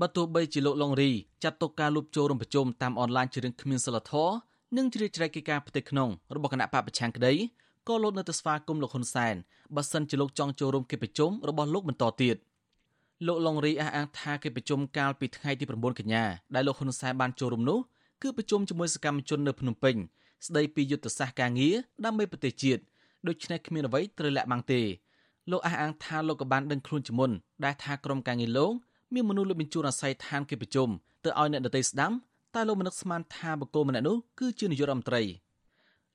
[0.00, 1.10] បើទោះបីជាលោកឡុងរី
[1.44, 4.34] ចាត់ទុកការលបចូលរួមប្រជុំតាមអនឡាញជារឿងគ្មានសិលធម៌
[4.76, 7.32] និងជ្រៀតជ្រែកកិច្ចការផ្ទៃក្នុងរបស់គណៈបកប្រឆាំងក្តី
[7.88, 9.34] ក៏លោកនៅតែស្វាគមន៍លោកហ៊ុនសែន
[9.76, 12.36] បើសិនជាលោកចង់ចូលរួមកិច្ចប្រជុំរបស់លោកបន្តទៀត។
[13.26, 17.78] លោកឡុងរីអះអាងថាកិច្ចប្រជុំកាលពីថ្ងៃទី9កញ្ញាដែលលោកហ៊ុនសែនបានចូលរួមនោះ
[18.22, 19.96] គឺប្រជុំជាមួយសកម្មជននៅភ្នំពេញ
[20.46, 22.82] ស្ដីពីយុទ្ធសាស្ត្រការងារដើម្បីប្រទេសជាតិ
[23.28, 24.80] ដូច្នេះគ្មានអ្វីត្រូវលាក់បាំងទេ
[25.50, 27.30] លោកអះអាងថាលោកក៏បានដឹងខ្លួនជាមុន
[27.64, 28.72] ដែលថាក្រុមការងារលោក
[29.14, 30.88] មានមនុស្សលើបញ្ជូនអាស័យដ្ឋានកិច្ចប្រជុំ
[31.24, 32.12] ទៅឲ្យអ្នកដទៃស្ដាំ
[32.54, 35.22] តែលោកមនឹកស្មានថាបកគោម្នាក់នោះគឺជានាយករដ្ឋមន្ត្រី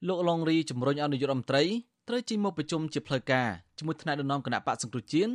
[0.08, 1.64] លោកឡុងរីជំរុញឲ្យនាយករដ្ឋមន្ត្រី
[2.08, 5.32] ត្រូវចេញមកប្រជុំជាផ្លូវការជាមួយថ្នាក់ដឹកនាំគណៈបកសង្គ្រោះជាតិ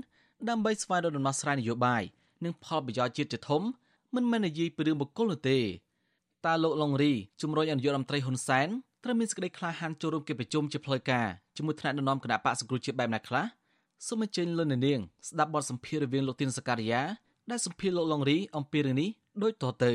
[0.47, 2.03] ដើម្បីស្វែងរកដំណោះស្រាយនយោបាយ
[2.45, 3.63] និងផលប្រយោជន៍ជាតិជាធំ
[4.15, 5.59] មិនមែននិយាយពីរឿងបុគ្គលនោះទេ
[6.47, 8.69] តើលោកឡុងរីជំរុញអនុរដ្ឋមន្ត្រីហ៊ុនសែន
[9.05, 13.45] ត្រូវមានសេចក្តីក្លាហានចូលរួមកិច្ចប្រជុំជាផ្លូវការជាមួយថ្នាក់ដឹកនាំគណៈបកសង្គ្រោះជាតិបែបណាខ្លះ
[14.07, 17.03] សូមអញ្ជើញលោកនាងស្ដាប់បទសម្ភាសន៍រវាងលោកទីនសការីយ៉ា
[17.51, 19.09] ដែលសម្ភាសន៍លោកឡុងរីអំពីរឿងនេះ
[19.43, 19.93] ដូចតទៅ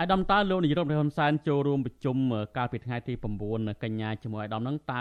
[0.00, 2.16] អាយដាមតើលោកនាយរដ្ឋមន្ត្រីហ៊ុនសែនចូលរួមប្រជុំ
[2.56, 3.12] កាលពីថ្ងៃទី
[3.48, 5.00] 9កញ្ញាជាមួយអាយដាមហ្នឹងតើ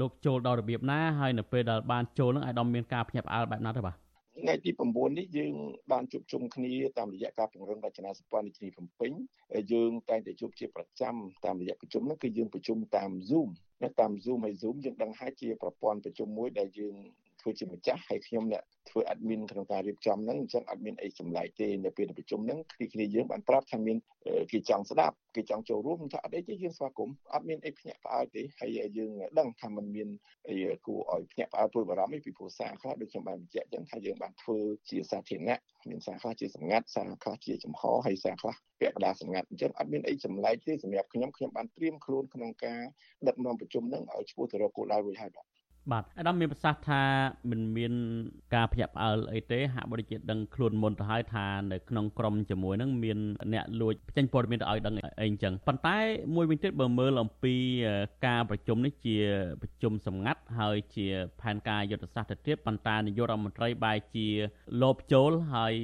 [0.00, 3.96] លោកចូលដល់របៀបណាហើយនៅពេលដែលបានចូលហ្នឹងអាយដាមមានការភ្ញាក់ផ្អើលបែបណាទៅបាទ
[4.40, 5.52] ថ្ងៃទី9នេះយើង
[5.92, 9.12] បានជួបជុំគ្នាតាមរយៈការពង្រឹងរចនាសម្ព័ន្ធរាជធានីភ្នំពេញ
[9.72, 13.48] យើងតែងតែជួបជាប្រចាំតាមរយៈប្រជុំហ្នឹងគឺយើងប្រជុំតាម Zoom
[13.82, 16.94] ណាតាម Zoom ហើយ Zoom យើងដឹងហើយជាប្រព័ន្ធប្រជុំមួយដែលយើង
[17.42, 23.96] ធ្វើជាម្ចាស់ហើយខ្ញុំអ្នកធ្វើ admin ក្នុងការរៀបចំហ្នឹងអញ្ចឹងអត់មានអីចម្លែកទេនៅពេលប្រជុំហ្នឹងគ្នាគ្នាយើងបានប្រាប់ថាមាន
[24.52, 30.08] គេចង់ស្ដាប់គេចង់ចូលរួមថាអត់អីទេយើងស្វាគមន៍អត់មានអីភ្ញាក់ផ្អើលទេហើយយើងដឹងថាมันមាន
[30.48, 30.54] អី
[30.86, 34.58] គួរឲ្យភ្ញាក់ផ្អើលព្រួយបារម្ភអីពីព្រោះសារខ្លះដូចខ្ញុំបានបញ្ជាក់អញ្ចឹងថាយើងបានធ្វើ
[34.90, 42.82] ជាសាធារណៈមានសារខ្លះជាសម្ងាត់សារខ្លះជាចំហហើយសារខ្លះពាក់កណ្ដាលសម្ងាត់អញ្ចឹងអត់មានអីចម្លែកទេសម្រាប់ខ្ញុំខ្ញុំបានត្រៀមខ្លួនក្នុងការ
[43.28, 45.46] ដឹកនាំប្រជុំហ្នឹងឲ្យឆ្ពោះទៅរកគោលដៅរួចហើយបាទ
[45.90, 47.02] បាទអាដាមមានប្រសាសន៍ថា
[47.50, 47.92] មិនមាន
[48.54, 53.18] ការភ្ញាក់ផ្អើលអីទេហាក់បីជាដឹងខ្លួនមុនទៅហើយថានៅក្នុងក្រុមជាមួយនឹងមាន
[53.52, 55.98] អ្នកលួចចេញព័ត៌មានទៅឲ្យដឹងអីអញ្ចឹងប៉ុន្តែ
[56.34, 57.54] មួយវិញទៀតបើមើលអំពី
[58.26, 59.16] ការប្រជុំនេះជា
[59.62, 61.06] ប្រជុំសម្ងាត់ហើយជា
[61.40, 64.28] ផែនការយុទ្ធសាស្ត្រទៅទៀតប៉ុន្តែនាយករដ្ឋមន្ត្រីបែរជា
[64.82, 65.74] លោបចូលហើយ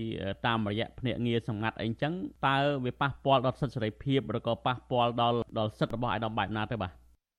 [0.46, 2.12] តាមរយៈភ្នាក់ងារសម្ងាត់អីអញ្ចឹង
[2.46, 6.92] តើវាប៉ះពាល់ដល់សិទ្ធិសេរីភាពឬក៏ប៉ះពាល់ដល់ដល់សិទ្ធិរបស់អាយដាមបែបណាទៅបាទ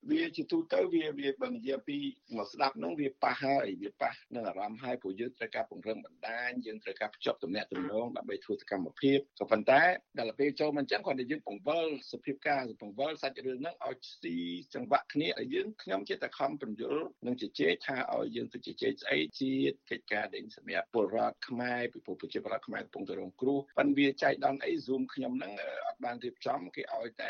[0.07, 1.97] វាជាទូទៅវាវាបើនិយាយពី
[2.37, 9.81] មកស្ដាប់ហ្នឹងវាប៉ះហើយវាប៉ះនឹងអារម្មណ៍ហើយព្រោះយើងត្រូវការពង្រឹងបណ្ដាញយើងត្រូវការភ្ជាប់ទំនាក់ទំនងដើម្បីធ្វើសកម្មភាពក៏ប៉ុន្តែ
[10.19, 14.37] ដល់ពេលចូលមកអញ្ចឹងគាត់តែយើងបង្វិលសភាពការបង្វិលសាច់រឿងហ្នឹងឲ្យស៊ី
[14.73, 25.53] ចង្វាក់គ្នាឲ្យយើងខ្ញុំជាតែខំបញ្យលនិងជជែកថាឲ្យយើងទៅជជែកស្អីជាតិកិច្ចការដេញសម្រាប់ពលរដ្ឋខ្មែរពីព្រោះប្រជាពលរដ្ឋខ្មែរកំពុងតែរងគ្រោះប៉ុន្តែវាចែកដល់អី Zoom ខ្ញុំហ្នឹង
[25.87, 27.29] អត់បានរៀបចំគេឲ្យតែ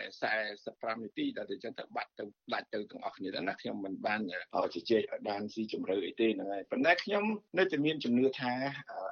[0.49, 4.21] 45នាទីដល់តែអញ្ចឹងទៅបាត់ទៅដៃចទៅទាំងអស់គ្នាណាខ្ញុំមិនបាន
[4.75, 7.23] ជជែកឲ្យបានស៊ីជម្រៅអីទេហ្នឹងហើយប៉ុន្តែខ្ញុំ
[7.57, 8.53] នៅតែមានជំនឿថា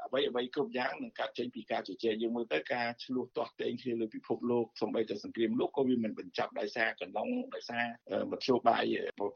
[0.08, 7.84] អ្វីអ្វីគ្រប់យ៉ាងនឹងកើតចេញពីការជជែកយើងមើលទៅការឆ្លោះទាស់ទែងគ្នាលើពិភពលោកសូម្បីតែសង្គ្រាមលោកក៏វាមិនបញ្ចប់ដោយសារកណ្ដុងដោយសារ
[8.32, 8.84] មធ្យោបាយ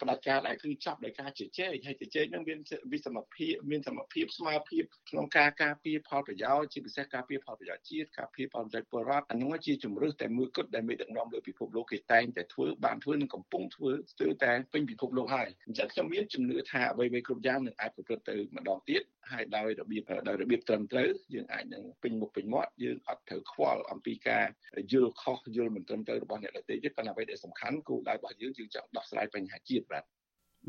[0.02, 2.60] ផ្ដាច់ការដែរគឺចាប់ដោយការជជែកហើយជជែកនឹងមាន
[2.92, 24.46] វិសមភាពមានសមភាពស្មើភាពក្នុងការការពារផលប្រយោជន៍ជាពិសេសការពារផលប្រយោជន៍ជាតិការពារផលប្រយោជន៍ពលរដ្ឋអានោះជាជំរឿសតែមួយគត់ដែលមេដឹកនាំលើពិភពលោកគេតែងតែធ្វើបានធ្វើនិងកំពុងធ្វើស្ទើរតែពេញពិភពលោកហើយអញ្ចឹងខ្ញុំមានជំនឿថាអ្វីៗគ្រប់យ៉ាងនឹងអាចប្រព្រឹត្តទៅម្ដងទៀតហើយដោយរបៀបដោយរបៀបត្រឹមត្រូវយើងអាចនឹងពេញមុខពេញមាត់យើងអត់ត្រូវខ្វល់អំពីការ
[24.92, 30.04] យល់ខុសយល់មិនត្រឹមត្រូវរបស់អ្នកដទៃទេប៉ុន្តែអ្វីដែលសំខាន់គោលដៅរបស់យើងយើងចង់ដោះស្រាយបញ្ហាជាតិបាទ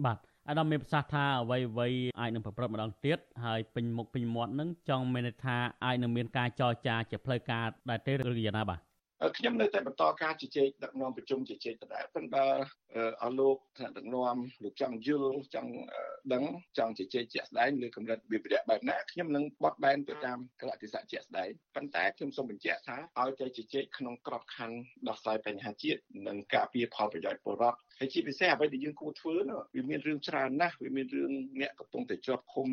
[0.04, 0.18] បាទ
[0.48, 1.88] អាដាមមានប្រសាសន៍ថាអ្វីអ្វី
[2.20, 8.80] អាចនឹងប្រព្រឹត្តម្ដងទៀតហើយពេញមុខពេញមាត់នឹងចង់មានន័យថាអាចនឹងមានការចរចាជាផ្លូវការដែរទេឬយ៉ាងណាបាទ
[9.36, 12.46] ខ្ញុំនៅតែបន្តការជជែកដឹកនាំប្រជុំជជែកដដែលប៉ុន្តែ
[13.22, 15.72] អស់លោកថ្នាក់ដឹកនាំលោកចង់យល់ចង់
[16.32, 16.44] ដឹង
[16.78, 24.76] ចង់ជជែកជាក់ស្ដែងលើកម្រិតវិភាគបែបណាខ្ញុំនឹងបត់បែនទៅតាមកលៈទេសៈជាក់ស្ដែងប៉ុន្តែខ្ញុំសូមបញ្ជាក់ថាឲ្យតែជជែកក្នុងក្របខ័ណ្ឌ
[25.08, 32.68] ដោះស្រាយបញ្ហាជាតិនិងការពារផលប្រយោជន៍ពលរដ្ឋហើយជាពិសេសអ្វីដែលយើងគួរធ្វើនោះវាមានរឿងច្រើនណាស់វាមានរឿងអ្នកកំពុងតែជាប់ឃុំ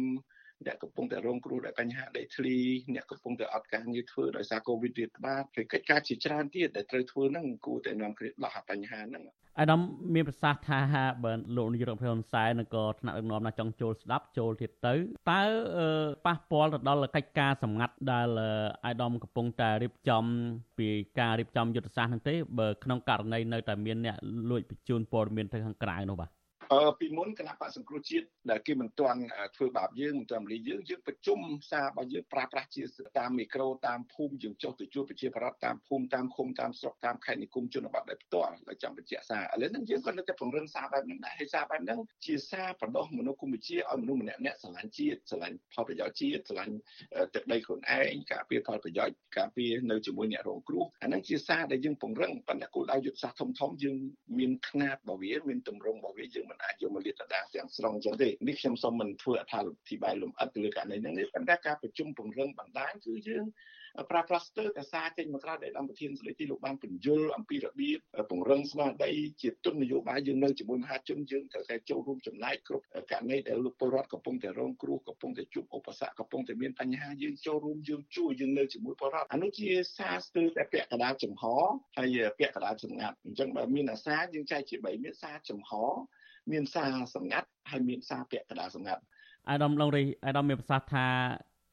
[0.68, 2.58] អ្នកកំពុងតែរងគ្រោះដោយបញ្ហាដីធ្លី
[2.96, 9.24] អ្នកកំពុងតែអត់ការងារធ្វើដោយសារកូវីដរាតត្បាតហើយកិច្ចការជាច្រើនទៀតដែលត្រូវធ្វើហ្នឹងគួរតែនាំគ្នាដោះបញ្ហាហ្នឹង
[9.60, 9.82] អាដាម
[10.16, 10.80] មានប្រសាសន៍ថា
[11.24, 14.94] បើលោកនាយរដ្ឋមន្ត្រីហ៊ុនសែននិងក៏ថ្នាក់ដឹកនាំណាចង់ចូលស្ដាប់ចូលទៀតទៅ
[15.30, 15.42] តើ
[16.26, 18.28] ប៉ះពាល់ទៅដល់កិច្ចការសម្ងាត់ដែល
[18.86, 20.24] អាដាមកំពុងតែរៀបចំ
[20.80, 20.88] ពី
[21.20, 24.18] ការរៀបចំយុទ្ធសាស្ត្រហ្នឹងទេបើក្នុងករណីនៅតែមានអ្នក
[24.50, 26.39] លួចបញ្ជូនព័ត៌មានទៅខាងក្រៅនោះបាទអឺ
[27.00, 29.20] ពីមុនគណៈបកសង្គ្រោះជាតិដែលគេមិនទាន់
[29.56, 31.40] ធ្វើបាបយើងមិនទាន់លីយើងយើងប្រជុំ
[31.72, 32.84] សាររបស់យើងប្រើប្រាស់ជា
[33.20, 46.76] តាមមីក្រូតាមភូមិយើងចុះទៅជួបប្រជាប្រដ្ឋតាមភូមិតាមឃុំតាមស្រុកតាមខេត្តនិគមជនបទដោយផ្ទាល់ដែលចង់បញ្ជាក់សារឥឡូវហ្នឹងយើងក៏នៅតែពង្រឹងសារបែបហ្នឹងដែរហើយសារបែបហ្នឹងជាសារបដោះមនុស្សគុំវិជាឲ្យមនុស្សម្នាក់ម្នាក់ស្រឡាញ់ជាតិស្រឡាញ់ផលប្រយោជន៍ជាតិស្រឡាញ់
[47.34, 53.98] ទឹកដីខ្លួនឯងការពារផលប្រយោជន៍ការពារនៅជាមួយអ្នករងគ្រោះអាហ្នឹងជាសារដែលយើងពង្រឹងប៉ុន្តែគោលដៅយុទ្ធសាស្ត្រធំធំយើង
[54.40, 63.46] មានຂ្នាតរបស់វាមានទម្រង់របស់វាយើងមិនអាចយកមកលាតត្រដាងទាំងស្រុងអញ្ចឹងទេនេះខ្ញុំសូមមិនធ្វើអត្ថាធិប្បាយលម្អិតទៅលើករណីហ្នឹងទេប៉ុន្តែការប្រជុំពង្រឹងបណ្ដាញគឺយើង
[64.12, 81.44] ប្រើប្រាស់ស្ទើរតែសារចេញមកក្រៅដែលអង្គប្រធានស្ដីទីលោកបានបញ្យលអំពីរបៀបពង្រឹងស្មារតីជាទុននយោបាយយើងនៅជាមួយមហាជនយើងត្រូវតែចូលរួមចំណែកគ្រប់ករណីដែលលោកពលរដ្ឋកំពុងតែរងគ្រោះកំពុងតែជួបឧបសគ្គកំពុងតែមានបញ្ហាយើងចូលរួមយើងជួយយើងនៅជាមួយពលរដ្ឋអានោះជាសារស្ទើរតែពាក់កណ្ដាលចំហ
[81.98, 85.72] ហើយពាក់កណ្ដាលសម្ងាត់អញ្ចឹងបើមានអាសាយើងចែកជា3មានសារចំហ
[86.52, 89.02] មានសារសម្ងាត់ហើយមានសារពាក់កណ្ដាលសម្ងាត់
[89.50, 91.06] អាដាមឡុងរីអាដាមមានប្រសាសន៍ថា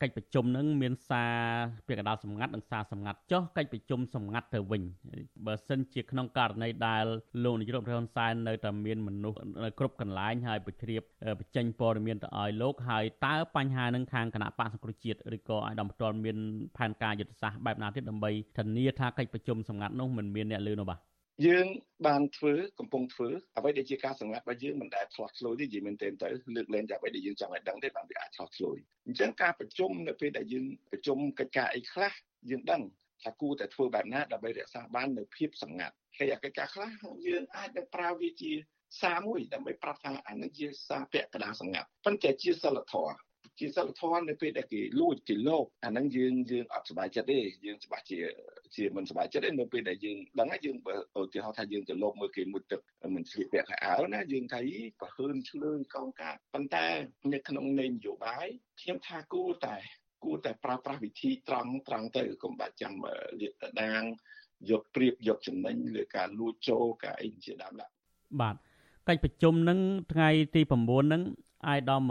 [0.02, 1.34] កិច្ចប្រជុំនឹងមានសារ
[1.86, 4.82] ពាក្យកណ្ដាលសម្ងាត់និងសារសម្ងាត់ចុះកិច្ចប្រជុំសម្ងាត់ទៅវិញ
[5.46, 7.04] បើសិនជាក្នុងករណីដែល
[7.44, 11.02] លោកនាយករដ្ឋមន្ត្រីហ៊ុនសែននៅតែមានមនុស្សនៅគ្រប់កន្លែងហើយបញ្ជ្រាប
[11.38, 16.36] បញ្ចេញព័ត៌មានទៅឲ្យលោកហើយតើបញ្ហានឹងខាងគណៈបកសង្គ្រោះជាតិឬក៏ឲ្យដំផ្ទាល់មាន
[16.76, 21.00] ផែនការយុទ្ធសាស្ត្របែបណាទៀតដើម្បីធានាថាកិច្ចប្រជុំសម្ងាត់នោះមិនមានអ្នកលឺនោះបាទ
[21.44, 21.66] យើង
[22.06, 32.12] បានធ្វើកំពុងធ្វើអ្វីដែលជាការសម្ងាត់របស់យើងមិនដែលឆ្លោះឆ្លួយទេនិយាយមែនទែនទៅលើកលែងតែអ្វីដែលយើងចង់ឲ្យដឹងទេបានវាអាចឆ្លោះឆ្លួយអញ្ចឹងការប្រជុំនៅពេលដែលយើងប្រជុំកិច្ចការអីខ្លះ
[32.50, 32.82] យើងដឹង
[33.22, 36.90] ថាគួរតែធ្វើបែបណាដើម្បីរក្សាបាននូវភាពសម្ងាត់ហើយកិច្ចការខ្លះ
[37.26, 38.52] យើងអាចនឹងប្រើវាជា
[39.02, 43.16] សារមួយដើម្បីប្រាប់ថាអានេះជាសារពាក់កណ្ដាលសម្ងាត់ប៉ុន្តែជាសិលធម៌
[43.58, 48.18] ជាសិលធម៌នៅពេលដែលគេលួចគេលោបអាហ្នឹងយើងយើងអត់សប្បាយចិត្តទេយើងច្បាស់ជា
[48.76, 50.76] ជាមិនសប្បាយចិត្តទេនៅពេលដែលយើងដឹងហើយយើង
[51.18, 52.80] ឧទាហរណ៍ថាយើងទៅលោបមើលគេមួយទឹក
[53.14, 54.60] មិនស្លៀកពាក់ខោអាវណាយើងថា
[55.00, 56.86] ប្រហើនឆ្លើយកងកាប៉ុន្តែ
[57.32, 58.46] នៅក្នុងន័យនយោបាយ
[58.80, 59.76] ខ្ញុំថាគួរតែ
[60.24, 62.94] គួរតែប្រើប្រាស់វិធីត្រង់ត្រង់ទៅកុំបាច់ចាំ
[63.40, 64.02] លាតត្រដាង
[64.70, 67.92] យកព្រៀបយកចំណេញលើការលួចចូលការអីជាដើមដាក់
[68.40, 68.56] បាទ
[69.08, 69.78] កិច្ចប្រជុំនឹង
[70.12, 71.22] ថ្ងៃទី9ហ្នឹង
[71.68, 72.02] អាយដាម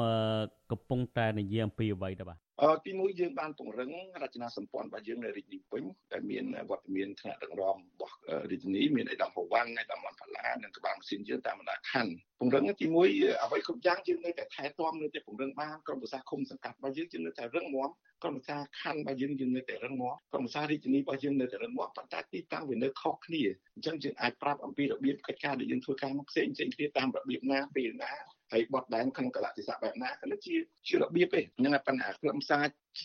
[0.72, 3.92] កំពុងតែនិយាយអំពីអ្វីទៅបាទអឺទីមួយយើងបានពង្រឹង
[4.24, 8.16] រចនាសម្ព័ន្ធរបស់យើងនៅរាជធានីពេញដែលមានវត្តមានថ្នាក់ដឹកនាំរបស់
[8.52, 13.08] រាជធានីមានឯកឧត្តមហវ៉ាន់ឯកឧត្តមផល្លានិងក្បាលម៉ាស៊ីនយើងតាមបណ្ដាខណ្ឌពង្រឹងទីមួយ
[13.44, 17.90] អ្វីគ្រប់យ៉ាងយើងនៅតែថែទាំនៅតែពង្រឹងបានក្រុមប្រឹក្សាឃុំសង្កាត់របស់យើងយើងនៅតែរឹងមាំ
[18.24, 23.42] ក្រុមប្រឹក្សាខណ្ឌរបស់យើងយើងនៅតែរឹងមាំក្រុមប្រឹក្សារាជធានីរបស់យើងនៅតែរឹងមាំប៉ុន្តែទីតាំងវានៅខុសគ្នា
[23.76, 28.14] អញ្ចឹងយើងអាចប្រាប់អំពីរបៀបកិច្ចការដែលយើងធ្វើការមកផ្សេងផ្សេងគ្នាតាមរបៀបណាពេលណា
[28.54, 30.56] ហើយបត់ដែនក្នុងកលៈទេសៈបែបណាក៏ជា
[30.88, 32.60] ជារបៀបទេហ្នឹងហើយបញ្ហាក្រុមសា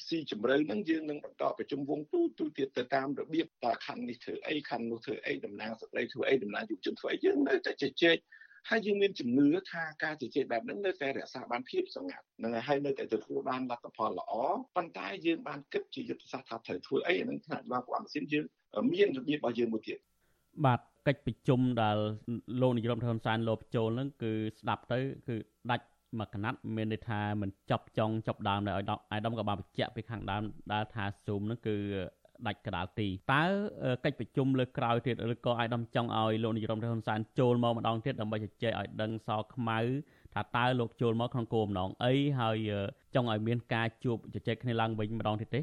[0.09, 8.17] ស៊ីជម្រៅហ្នឹងយើងនឹងបន្តប្រជុំវងទូទូទៀតទៅតាមរបៀបតើខណ្ឌនេះធ្វើអីខណ្ឌនោះធ្វើអីតំណាងស្ត្រីធ្វើអីតំណាងយុវជនធ្វើអីយើងនៅតែជជែក
[8.69, 14.33] ហើយយើងមានជំនឿថាការជជែកបែបហ្នឹងនៅតែរក្សាបានភាពសម្ងាត់នឹងហើយនៅតែទទួលបានលទ្ធផលល្អ
[14.77, 18.45] ប៉ុន្តែយើងបានគិតជាយុទ្ធសាស្ត្រថាត្រូវធ្វើអីហ្នឹងថ្នាក់របស់អាម៉ាស៊ីនយើង
[18.93, 19.99] មានរបៀបរបស់យើងមួយទៀត
[20.65, 21.97] បាទ កិច្ចប្រជុំដែល
[22.61, 25.37] លោកនាយរដ្ឋមន្ត្រីហ៊ុនសែនលោកចូលហ្នឹងគឺស្ដាប់ទៅគឺ
[25.71, 25.87] ដាច់
[26.21, 31.77] មកកណាត់មានន័យថាមិនចប់ចុងចប់ដើមដែរឲ្យអាយដាមក៏បានបញ្ជាក់ពីខាងដើមដែលថា Zoom ហ្នឹងគឺ
[32.47, 33.45] ដាច់កដាលទីតើ
[34.05, 39.79] កិច្ចប្រជុំលើក្រោយទៀតឬក៏អាយដាមចង់ឲ្យលោកនាយរដ្ឋមន្ត្រីហ៊ុនសែនចូលមកម្ដងទៀតដើម្បីជជែកឲ្យដឹងសខ្មៅ
[40.35, 42.57] ថាតើលោកចូលមកក្នុងគោលបំណងអីហើយ
[43.15, 45.61] ចង់ឲ្យមានការជួបជជែកគ្នាឡើងវិញម្ដងទៀតទេ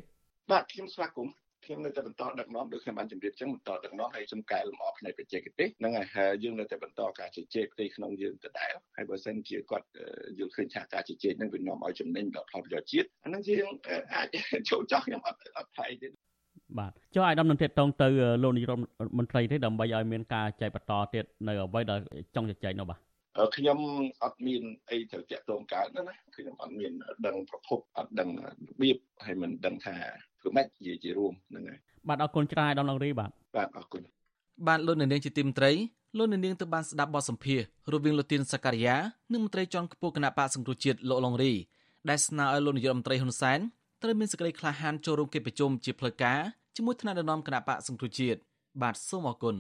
[0.51, 1.33] បាទខ្ញុំស្វាគមន៍
[1.67, 9.87] ខ្ញុំនៅតែបន្តដឹកនាំដូចខ្ញុំបានជម្រាបចឹងបន្តដឹកនាំហើយសំកែលម្អផ្នែកបច្ចេកទេសហ្នឹងហើយយើងនៅតែបន្តការជជែកផ្ទៃក្នុងយើងដដែលហើយបើសិនជាគាត់
[10.37, 13.67] យល់ឃើញថាការជជែកហ្នឹងវានាំឲ្យចំណេញដល់ផលប្រយោជន៍ជាតិអាហ្នឹងយើង
[14.13, 14.27] អាច
[14.69, 16.07] ចូលចោះខ្ញុំអត់អត់ថៃទេ
[16.79, 18.07] បាទចុះអាយដាមនឹងទៀតតងទៅ
[18.43, 18.81] លោកនាយរដ្ឋ
[19.17, 21.99] មន្ត្រីទេដើម្បីឲ្យមានការចែកបន្តទៀតនៅអ្វីដែល
[22.35, 22.99] ចង់ជជែកនោះបាទ
[23.57, 23.79] ខ្ញុំ
[24.23, 26.91] អត់មានអីទៅតាក់ទងកើតណាខ្ញុំអត់មាន
[27.27, 28.47] ដឹងប្រភពអត់ដឹងរ
[28.81, 29.95] បៀបហើយមិនដឹងថា
[30.47, 34.01] ធ្វើម៉េចនិយាយជារួមហ្នឹងហើយបាទអរគុណច្រើនដល់លោករីបាទបាទអរគុណ
[34.67, 35.71] បាទលោកនាងជាទីមត្រី
[36.17, 37.59] លោកនាងទៅបានស្ដាប់បទសម្ភាស
[37.93, 38.95] រវាងលោកទៀនសកលយា
[39.31, 41.53] និងមន្ត្រីជាន់ខ្ពស់គណៈបកសង្គ្រោះជាតិលោកឡុងរី
[42.09, 43.59] ដែលស្នើឲ្យលោកនាយករដ្ឋមន្ត្រីហ៊ុនសែន
[44.01, 46.39] ត្រូវមានសេចក្តីក្លាហានចូលរួមកិច្ចប្រជុំជាផ្លូវការ
[46.75, 48.39] ជាមួយថ្នាក់ដឹកនាំគណៈបកសង្គ្រោះជាតិ
[48.81, 49.55] បាទសូមអរគុណ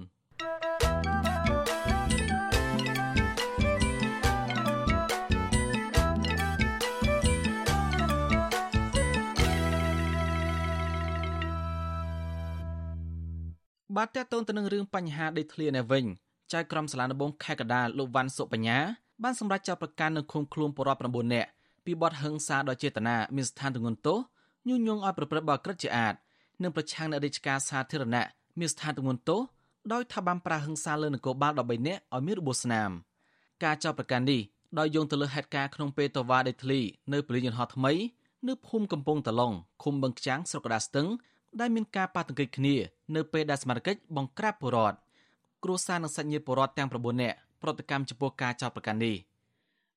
[13.95, 16.05] បាទតើតើទៅនឹងរឿងបញ្ហាដីធ្លីនេះវិញ
[16.53, 18.77] ចៅក្រមសាលាដំបងខេត្តកដាលលោកវ៉ាន់សុបញ្ញា
[19.23, 21.49] បានសម្រេចចាប់ប្រកាន់នៅឃុំខ្លួនបរិបទ9នាក់
[21.85, 24.17] ពីបទហិង្សាដោយចេតនាមានស្ថានទម្ងន់ទោស
[24.67, 26.15] ញុះញង់ឲ្យប្រព្រឹត្តបទក្រិតជាអាត
[26.63, 28.25] និងប្រឆាំងនឹងរាជការសាធារណៈ
[28.59, 29.41] មានស្ថានទម្ងន់ទោស
[29.93, 32.89] ដោយថាបានប្រាហិង្សាលើនគរបាល13នាក់ឲ្យមានរបួសស្នាម
[33.63, 34.41] ការចាប់ប្រកាន់នេះ
[34.79, 36.79] ដោយយោងទៅលើហេតុការណ៍ក្នុងពេលតវ៉ាដីធ្លី
[37.13, 37.93] នៅពលិយន្តហោះថ្មី
[38.47, 41.07] នៅភូមិកំពង់តឡុងឃុំបឹងខ្ចាងស្រុកកដាស្ទឹង
[41.59, 42.75] ដែលមានការប៉ះទង្គិចគ្នា
[43.15, 44.97] នៅពេលដែលសមាជិកបង្ក្រាបពលរដ្ឋ
[45.63, 49.15] គ្រួសារនិងសាច់ញាតិពលរដ្ឋទាំង9នាក់ប្រតិកម្មចំពោះការចោទប្រកាន់នេះ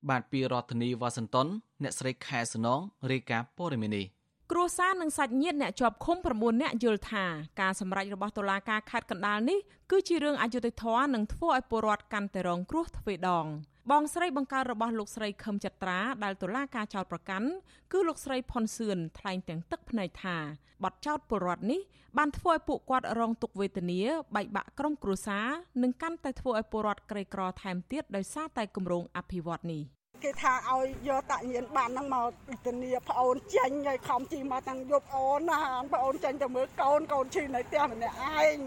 [0.09, 1.47] បាទពីរដ្ឋធានីវ៉ាស៊ីនតោន
[1.83, 2.79] អ្នកស្រីខែសនង
[3.11, 4.05] រាយការណ៍ព័ត៌មាននេះ
[4.51, 7.25] គ្រួសារនិងសាច់ញាតិអ្នកជាប់ឃុំ9នាក់យល់ថា
[7.61, 9.59] ការសម្រេចរបស់តុលាការខេត្តកណ្ដាលនេះ
[9.91, 13.45] គឺជារឿងអយុត្តិធម៌និងធ្វើឲ្យពលរដ្ឋកាន់តែរងគ្រោះទ្វេដង។
[13.89, 17.49] បងស្រីបង្កើតរបស់លោកស្រីខឹមចត្រាដែលតុលាការចោទប្រកាន់
[17.91, 20.37] គឺលោកស្រីផុនសឿនថ្លែងទាំងទឹកភ្នែកថា
[20.83, 21.81] បទចោទពលរដ្ឋនេះ
[22.17, 24.01] បានធ្វើឲ្យពួកគាត់រងទុក្ខវេទនា
[24.35, 25.47] បែកបាក់ក្រុមគ្រួសារ
[25.81, 29.81] និងកាន់តែធ្វើឲ្យពលរដ្ឋក្រីក្រថែមទៀតដោយសារតែគម្រោងអភិវឌ្ឍនេះ
[30.23, 32.29] គេថាឲ្យយកតាញៀនបានហ្នឹងមក
[32.65, 35.59] ធានាប្អូនចេញហើយខំជីមកទាំងយប់អូនណា
[35.93, 38.57] ប្អូនចេញទៅមើលកូនកូនឈឺនៅផ្ទះម្នាក់ឯង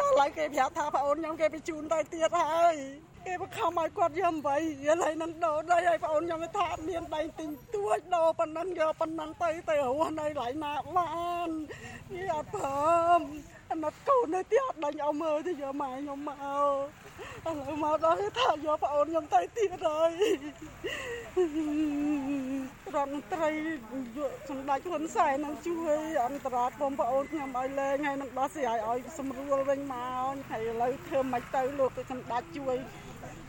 [0.00, 2.74] តើឥឡូវគេប្រាប់ថាប្អូនខ្ញុំគេបញ្ជូនទៅទៀតហើយ
[3.26, 11.12] គេបខំឲ្យគាត់យក8រៀលហើយនឹងដោដីហើយបងអូនខ្ញុំថាមានដៃទិញទួចដោប៉ុណ្ណឹងយកប៉ុណ្ណឹងទៅទៅរស់នៅឡៃណាបា
[11.46, 11.50] ន
[12.14, 12.66] វាអត់ព្រ
[13.18, 13.20] ម
[13.74, 20.10] អាណត់កូននៅទីអត់ដេញឲ្យមើលទៅយកម៉ែខ្ញុំមកឥឡូវមកដល់ថាយកបងអូនខ្ញុំទៅទៀតហើយ
[22.94, 23.50] រដ្ឋមន្ត្រី
[24.48, 29.94] សម្ដេចហ៊ុនសែននឹងជួយអន្តរាគមបងប្អូនខ្ញុំឲ្យលែងហើយនឹងដោះស្រាយឲ្យសម្រួលវិញម
[30.30, 32.76] កហើយឥឡូវធ្វើមិនទៅលោកសម្ដេចជួយ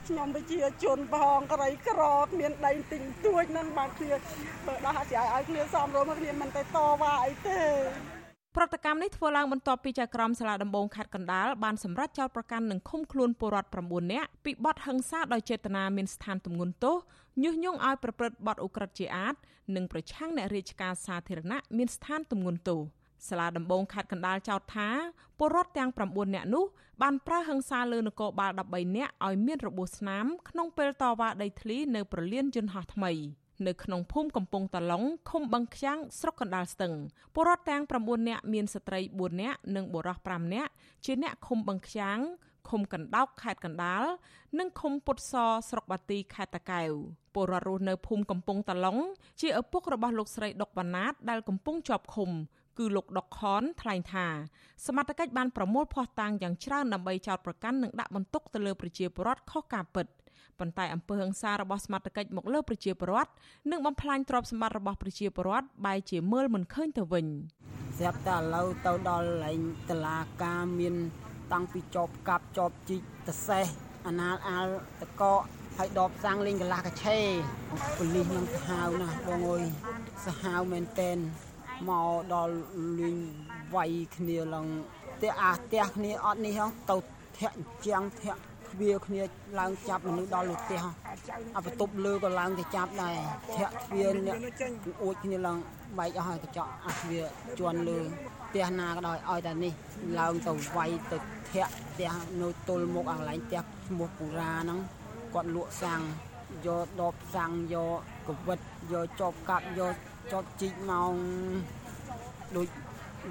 [0.08, 2.02] ខ្ញុំប្រជាជនផងក្រីក្រ
[2.40, 4.16] មានដីទិញទួចនឹងបើគ្នា
[4.66, 7.62] បើដោះស្រាយឲ្យគ្នាសំរុំគ្នាមិនទៅតវ៉ាអីទេ
[8.58, 16.96] ប្រតិកម្មនេះធ្វើឡើងបន្ទាប់ពីចៅក្រមសាលាដំបងខេត្តកណ្ដាលបានសម្រេចចោទប្រកាន់និងឃុំខ្លួនពលរដ្ឋ9នាក់ពីបទហិង្សាដោយចេតនាមានស្ថានទម្ងន់ទោស
[17.44, 19.36] ញុះញង់ឲ្យប្រព្រឹត្តបទឧក្រិដ្ឋជាអាត
[19.76, 22.80] និងប្រឆាំងអ្នករាជការសាធារណៈមានស្ថានទម្ងន់ទោស
[23.28, 24.90] សាលាដំបងខេត្តកណ្ដាលចោទថា
[25.40, 26.66] ពលរដ្ឋទាំង9នាក់នោះ
[27.02, 33.14] បានប្រើហិង្សាលើនគរបាល13នាក់ឲ្យមានរបួសស្នាមក្នុងពេលតវ៉ាដីធ្លីនៅប្រលានយន្តហោះថ្មី
[33.68, 36.94] នៅក្នុងភូមិកំពង់តឡុងឃុំបឹងខ្ចាំងស្រុកកណ្ដាលស្ទឹង
[37.34, 40.72] ពលរដ្ឋទាំង9នាក់មានស្ត្រី4នាក់និងបុរស5នាក់
[41.06, 42.20] ជាអ្នកឃុំបឹងខ្ចាំង
[42.70, 44.04] ឃុំកណ្ដោកខេត្តកណ្ដាល
[44.60, 45.34] និងឃុំពុតស
[45.70, 46.92] ស្រុកបាទីខេត្តតាកែវ
[47.34, 48.98] ពលរដ្ឋរស់នៅភូមិកំពង់តឡុង
[49.42, 52.30] ជាឪពុករបស់លោកស្រីដុកវណ្ណាតដែលកំពុងជាប់ឃុំ
[52.78, 54.28] គឺលោកដុកខនថ្លែងថា
[54.86, 60.06] សមត្ថកិច្ចបានប្រមូលភស្តុតាងយ៉ាងច្រើនដើម្បីចោទប្រកាន់និងដាក់បន្ទុកទៅលើប្រជាពលរដ្ឋខុសការពិត
[60.60, 63.32] ប៉ុន្តែអំពើហិង្សារបស់សមត្ថកិច្ចមកលើប្រជាពលរដ្ឋ
[63.72, 67.26] និងបំផ្លាញទ្រព្យសម្បត្តិរបស់ប្រជាពលរដ្ឋបែរជាមើលមិនឃើញទៅវិញ
[67.98, 70.96] ស្រាប់តែឥឡូវទៅដល់លែងតឡាការមាន
[71.54, 73.66] តាំងពីចប់កាប់ចប់ជីកតសេះ
[74.08, 74.68] អាណាលអាល
[75.02, 75.42] តកក
[75.78, 77.18] ហើយដបសាំងលេងកន្លះកឆេ
[77.98, 79.64] ប៉ូលីសនឹងសាហាវណាស់បងអើយ
[80.26, 81.18] សាហាវមែនតែន
[81.90, 82.56] មកដល់
[83.00, 83.18] លេង
[83.76, 84.68] វាយគ្នាឡើង
[85.16, 86.98] ផ្ទះអាផ្ទះគ្នាអត់នេះទៅ
[87.40, 88.42] ធាក់ជាងធាក់
[88.76, 89.22] ទ្វារគ្នា
[89.60, 90.80] ឡើងចាប់មនុស្សដល់លើផ្ទះ
[91.56, 93.18] អាបន្ទប់លើក៏ឡើងទៅចាប់ដែរ
[93.56, 94.38] ធាក់ទ្វារអ្នក
[95.04, 95.58] អួចគ្នាឡើង
[96.00, 97.24] បែកអស់ហើយកញ្ចក់អាទ្វារ
[97.60, 98.00] ជន់លើ
[98.54, 99.74] ទះណាក៏ដោយឲ្យតែនេះ
[100.20, 101.18] ឡើងទៅវាយទៅ
[101.52, 102.12] ធាក់ផ្ទះ
[102.42, 104.80] នៅទល់មុខអាកន្លែងផ្ទះឈ្មោះពូរាហ្នឹង
[105.34, 106.02] គាត់លក់សាំង
[106.66, 108.60] យកដបសាំងយកកវិត
[108.92, 109.96] យកចប់កាប់យក
[110.32, 111.14] ចប់ជីកមក
[112.56, 112.68] ដូច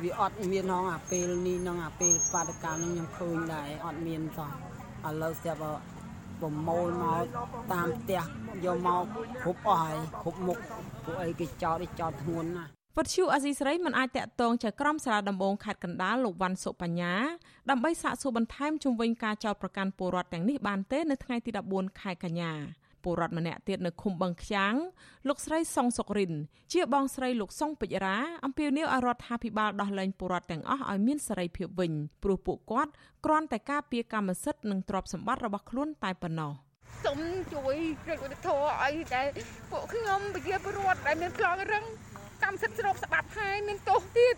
[0.03, 4.51] វាអត់មានហងអាពេលនេះនឹងអាពេលបាតកម្មនឹងខ្ញុំឃើញដែរអត់មានសោះ
[5.09, 5.61] ឥឡូវស្រាប់
[6.40, 7.25] ប្រមូលមក
[7.73, 8.23] តាមផ្ទះ
[8.64, 9.03] យកមក
[9.45, 10.59] គ្រប់អស់ហើយគ្រប់មុខ
[11.05, 12.64] ពួកអីគេចោតចោតធ្ងន់ណា
[12.97, 17.14] វត្តឈូអាស៊ីសេរីមិនអាចតាក់ទងចៅក្រមសាលាដំបងខេត្តកណ្ដាលលោកវ៉ាន់សុបញ្ញា
[17.71, 22.53] ដើម្បីសាកសួរបន្ថែមជុំវិញការចោទប្រកាន់ពលរដ្ឋទាំងនេះបានទេនៅថ្ងៃទី14ខែកញ្ញា
[23.05, 24.75] ពលរដ្ឋម្នាក់ទៀតនៅឃុំបឹងខ្យាង
[25.29, 26.33] លោកស្រីសុងសុករិន
[26.73, 32.93] ជាបងស្រីលោកសុងពេជ្រាអំពាវនាវឲ្យរដ្ឋាភិបាលដោះលែងពលរដ្ឋទាំងអស់ឲ្យមានសេរីភាពវិញព្រោះពួកគាត់
[33.25, 36.53] គ្រាន់តែការពារកម្មសិទ្ធិនិងទ្រព្យសម្បត្តិរបស់ខ្លួនតែប៉ុណ្ណោះ
[37.05, 37.21] សូម
[37.55, 37.77] ជួយ
[38.09, 39.23] រដ្ឋវិធឲ្យតែ
[39.71, 41.85] ពួកខ្ញុំប្រជាពលរដ្ឋដែលមានខ្លងរឹង
[42.43, 44.37] កម្មសិទ្ធិស្របច្បាប់ហើយមានទោសទៀត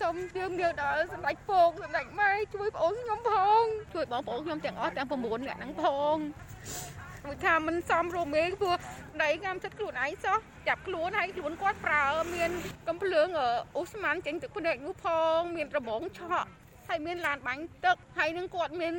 [0.00, 3.62] សូមយើងយើងដល់សម្ដេចពងសម្ដេចម៉ែជួយបងអូនខ្ញុំផង
[3.94, 6.16] ជួយបងប្អូនខ្ញុំទាំងអស់ទាំង9នាក់ហ្នឹងផង
[7.26, 8.76] មួយថាមិនសមរមេព្រោះ
[9.22, 12.50] ដៃកម្មចិត្តខ្លួនឯងសោះចាប់ខ្លួនហើយខ្លួនគាត់ប្រើ មាន
[12.88, 13.28] កំភ្លើង
[13.76, 15.06] អូស្មန်ចេញទឹកភ្នែកនោះផ
[15.36, 16.48] ង មានរបងឆក់
[16.88, 18.94] ហើយមានឡានបាញ់ទឹកហើយនឹងគាត់មាន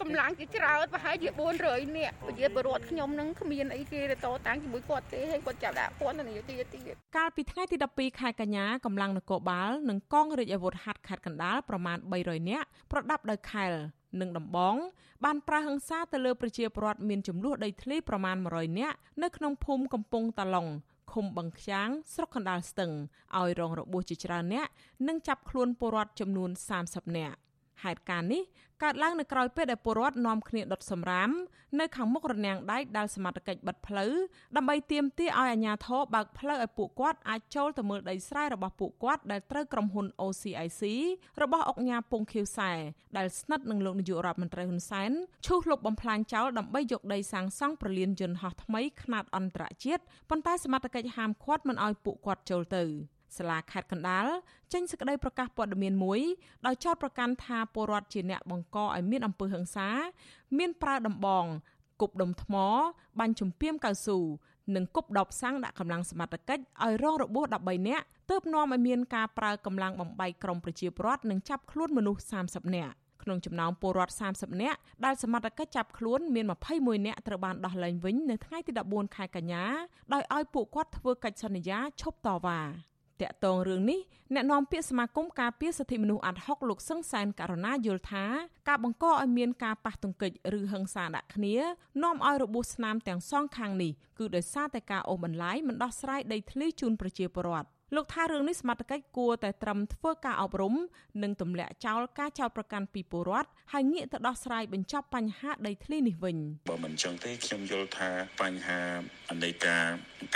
[0.00, 1.28] កម្លាំងជាច្រើនប្រហែលជា
[1.62, 13.72] 400នាក់ប្រជាពលរដ្ឋខ្ញុំនឹងគ្មានអីគេទៅតតាំងជាមួយគាត់ទេហើយគាត់ចាប់ដាក់ពន្ធនាយកទៀតកាលពីថ្ងៃទី12ខែកញ្ញាកម្លាំងនគរបាលនិងកងរាជអាវុធហត្ថខេត្តកណ្ដាលប្រមាណ300នាក់ប្រដាប់ដោយខែល
[14.20, 14.76] និងដំបង
[15.24, 20.66] បានប្រើហិង្សាទៅលើប្រជាពលរដ្ឋមានចំនួនដីធ្លីប្រមាណ100នាក់នៅក្នុងភូមិកំពង់តាឡុង
[21.12, 22.92] ឃុំបឹងខ្យាងស្រុកកណ្ដាលស្ទឹង
[23.38, 24.66] ឲ្យរងរបួសជាច្រើនអ្នក
[25.08, 26.50] និងចាប់ខ្លួនពលរដ្ឋចំនួន
[26.84, 27.38] 30នាក់
[27.82, 28.42] ហេតុការណ៍នេះ
[28.82, 31.30] កើតឡើងនៅក្រៅពេលដែលពលរដ្ឋនាំគ្នាដុតសម្រាម
[31.80, 34.12] នៅខាងមុខរនាំងដែកដែលសមត្ថកិច្ចបិទផ្លូវ
[34.56, 40.82] ដើម្បីទាមទារឲ្យអាជ្ញាធរបើកផ្លូវឲ្យពួកគាត់អាចចូលទៅមើលដីស្រែរបស់ពួកគាត់ដែលត្រូវក្រុមហ៊ុន OCIC
[41.42, 42.70] របស់អង្គការពងខៀវសែ
[43.16, 45.10] ដែលស្និទ្ធនឹងលោកនាយករដ្ឋមន្ត្រីហ៊ុនសែន
[45.46, 52.84] ឈូសលុបបំផ្លាញចោលដើម្បីយកដីសាងសង់ប្រលានយន្តហោះថ្មីខ្នាតអន្តរជាតិប៉ុន្តែសមត្ថកិច្ចហាមឃាត់មិនឲ្យពួកគាត់ចូលទៅ។
[53.36, 54.26] សាលាខេត្តកណ្ដាល
[54.72, 56.20] ចេញសេចក្តីប្រកាសព័ត៌មានមួយ
[56.66, 59.88] ដោយចោទប្រកាន់ថាពលរដ្ឋជាអ្នកបង្កឲ្យមានអំពើហិង្សា
[60.58, 61.44] មានប្រើដំបង
[62.00, 62.54] គប់ដុំថ្ម
[63.18, 64.18] បាញ់ជំពាមកៅស៊ូ
[64.76, 76.44] និងគប់ដបសាំងដាក់កម្លាំងសមត្ថកិច្ចឲ្យរងរបួស13នាក់ទើបនាំឲ្យមានការប្រើកម្លាំងបំបីក្រុមប្រជាពលរដ្ឋនិងចាប់ខ្លួនមនុស្ស30នាក់ក្នុងចំណោមពលរដ្ឋ30នាក់ដែលសមត្ថកិច្ចចាប់ខ្លួនមាន
[76.76, 79.64] 21នាក់ត្រូវបានដោះលែងវិញនៅថ្ងៃទី14ខែកញ្ញា
[80.12, 82.60] ដោយឲ្យពួកគាត់ធ្វើកិច្ចសន្យាឈប់តវ៉ា
[83.22, 84.00] តកតងរឿងនេះ
[84.34, 88.24] អ្នកនាំពាក្យសមាគមការពារសិទ្ធិមនុស្សអាត់ហុកលោកសឹងសានករណាយល់ថា
[88.68, 91.54] ការបង្កឲ្យមានការប៉ះទង្គិចឬហិង្សាដាក់គ្នា
[92.02, 100.74] នាំឲ្យរបួសស្នាមទាំងសងខាងនេះគឺដោយសារតែការអូសបន្លាយមិនដោះស្រាយដីធ្លីជូនប្រជាពលរដ្ឋ លោកថារឿងនេះសមត្ថកិច្ចគួរតែត្រឹមធ្វើការអប់រំ
[101.22, 106.36] និងទម្លាក់ចោលការចោទប្រកាន់ពីពលរដ្ឋហើយងាកទៅដោះស្រាយបញ្ចប់បញ្ហាដីធ្លីនេះវិញ
[106.68, 108.10] បើមិនចឹងទេខ្ញុំយល់ថា
[108.42, 108.80] បញ្ហា
[109.44, 109.86] នៃការ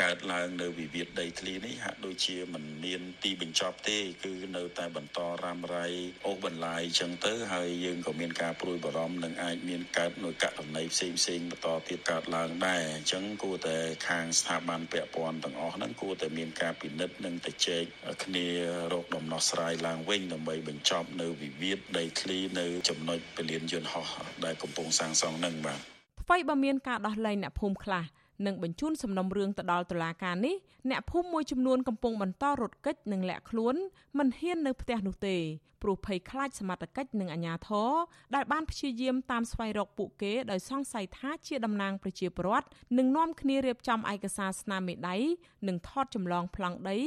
[0.03, 5.87] កើតឡើងនៅវិវាទដីធ្លីនេះហាក់ដូចជាមិនមានទីបញ្ចប់ទេ គឺនៅតែបន្តរ៉ាំរ៉ៃ
[6.27, 13.77] អូសបន្លាយចឹងទៅហើយយើងក៏មានការព្រួយបារម្ភនឹងអាចមានកើតនូវករណីផ្សេងផ្សេងបន្តទៀតកើតឡើងដែរអញ្ចឹងគួរតែ
[14.09, 17.85] ខាងស្ថាប័នពាក់ព័ន្ធទាំងអស់ហ្នឹងគួរតែមានការពិនិត្យនិងទៅជែក
[18.25, 18.47] គ្នា
[18.93, 24.07] រកដំណោះស្រាយឡើងវិញដើម្បីបញ្ចប់នៅវិវាទដីធ្លីនៅចំណុចពលានយន្តហោះ
[24.45, 25.81] ដែលកំពុងសាងសង់នឹងបាទ
[26.23, 28.05] ថ្មីបើមានការដោះលែងអ្នកភូមិខ្លះ
[28.47, 30.57] និងបញ្ជូនសំណុំរឿងទៅដល់តុលាការនេះ
[30.91, 33.75] អ្នកភូមិមួយចំនួនកំពុងបន្តរត់គេចនិងលាក់ខ្លួន
[34.19, 35.37] មិនហ៊ាននៅផ្ទះនោះទេ
[35.83, 37.91] ព្រោះភ័យខ្លាចសមត្ថកិច្ចនិងអាជ្ញាធរ
[38.35, 42.67] ដែលបានព្យាយាមតាមស្វែងរកពួកគេដោយសង្ស័យថាជាតំណាងប្រជាពលរដ្ឋ
[42.99, 45.17] និងនាំគ្នារៀបចំឯកសារស្នាមមេដៃ
[45.69, 46.99] និងថតចម្លងប្លង់ដី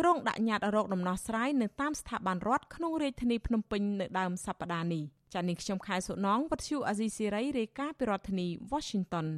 [0.00, 5.02] ក្រុងដាក់ញត្តិរោគដំណោះស្រាយនៅតាមស្ថាប័នរដ្ឋក្នុងរាជធានីភ្នំពេញនៅដើមសប្តាហ៍នេះ
[5.34, 9.28] ចា៎នេះខ្ញុំខែសុណងវັດឈូអាស៊ីសេរីរាយការណ៍ពីរដ្ឋធានី Washington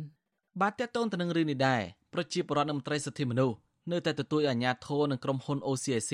[0.59, 1.83] បាទតកតូនទៅនឹងរឿងនេះដែរ
[2.15, 3.57] ប្រជាពលរដ្ឋនិងមន្ត្រីសិទ្ធិមនុស្ស
[3.93, 6.13] នៅតែទទូចអាជ្ញាធរនិងក្រុមហ៊ុន OCIC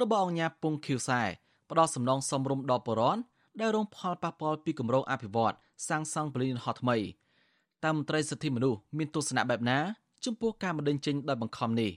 [0.00, 1.22] របស់អង្គការពងឃីវសែ
[1.70, 3.20] ផ្ដោតសំណងសំរុំដល់ពលរដ្ឋ
[3.60, 5.54] ដែលរងផលប៉ះពាល់ពីគម្រោងអភិវឌ្ឍ
[5.88, 6.96] សាងសង់ពលានហោះថ្មី
[7.84, 9.78] តាមមន្ត្រីសិទ្ធិមនុស្សមានទស្សនៈបែបណា
[10.24, 11.90] ចំពោះការបណ្តេញចេញដោយបង្ខំនេះ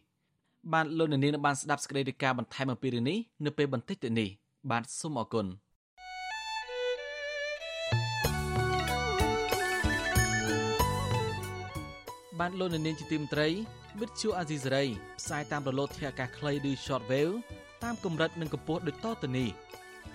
[0.74, 4.30] បានលោកនាងបានស្ដាប់សេចក្តីរាយការណ៍បន្ថែមអំពីរឿងនេះនៅពេលបន្តិចទៅនេះ
[4.72, 5.46] បាទសូមអរគុណ
[12.50, 13.48] បានលោកនាងជាទីមត្រី
[14.02, 14.86] វិទ្យុអាស៊ីសេរី
[15.20, 17.34] ផ្សាយតាមរលកធាតុអាកាសខ្លីឬ shortwave
[17.84, 19.50] តាមកម្រិតនិងកម្ពស់ដូចតទៅនេះ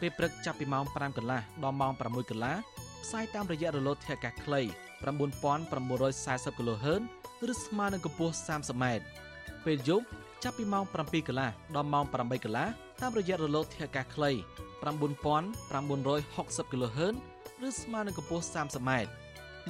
[0.01, 2.57] ពេលព្រឹកចាប់ពីម៉ោង5កន្លះដល់ម៉ោង6កន្លះ
[3.05, 4.61] ផ្សាយតាមរយៈរលកធាតុអាកាសខ្លី
[5.05, 7.03] 9940 kHz
[7.53, 8.85] ឬស្មើនឹងកម្ពស់ 30m
[9.65, 10.07] ពេលយប់
[10.45, 12.67] ចាប់ពីម៉ោង7កន្លះដល់ម៉ោង8កន្លះ
[13.01, 14.31] តាមរយៈរលកធាតុអាកាសខ្លី
[14.85, 17.15] 9960 kHz
[17.67, 18.91] ឬស្មើនឹងកម្ពស់ 30m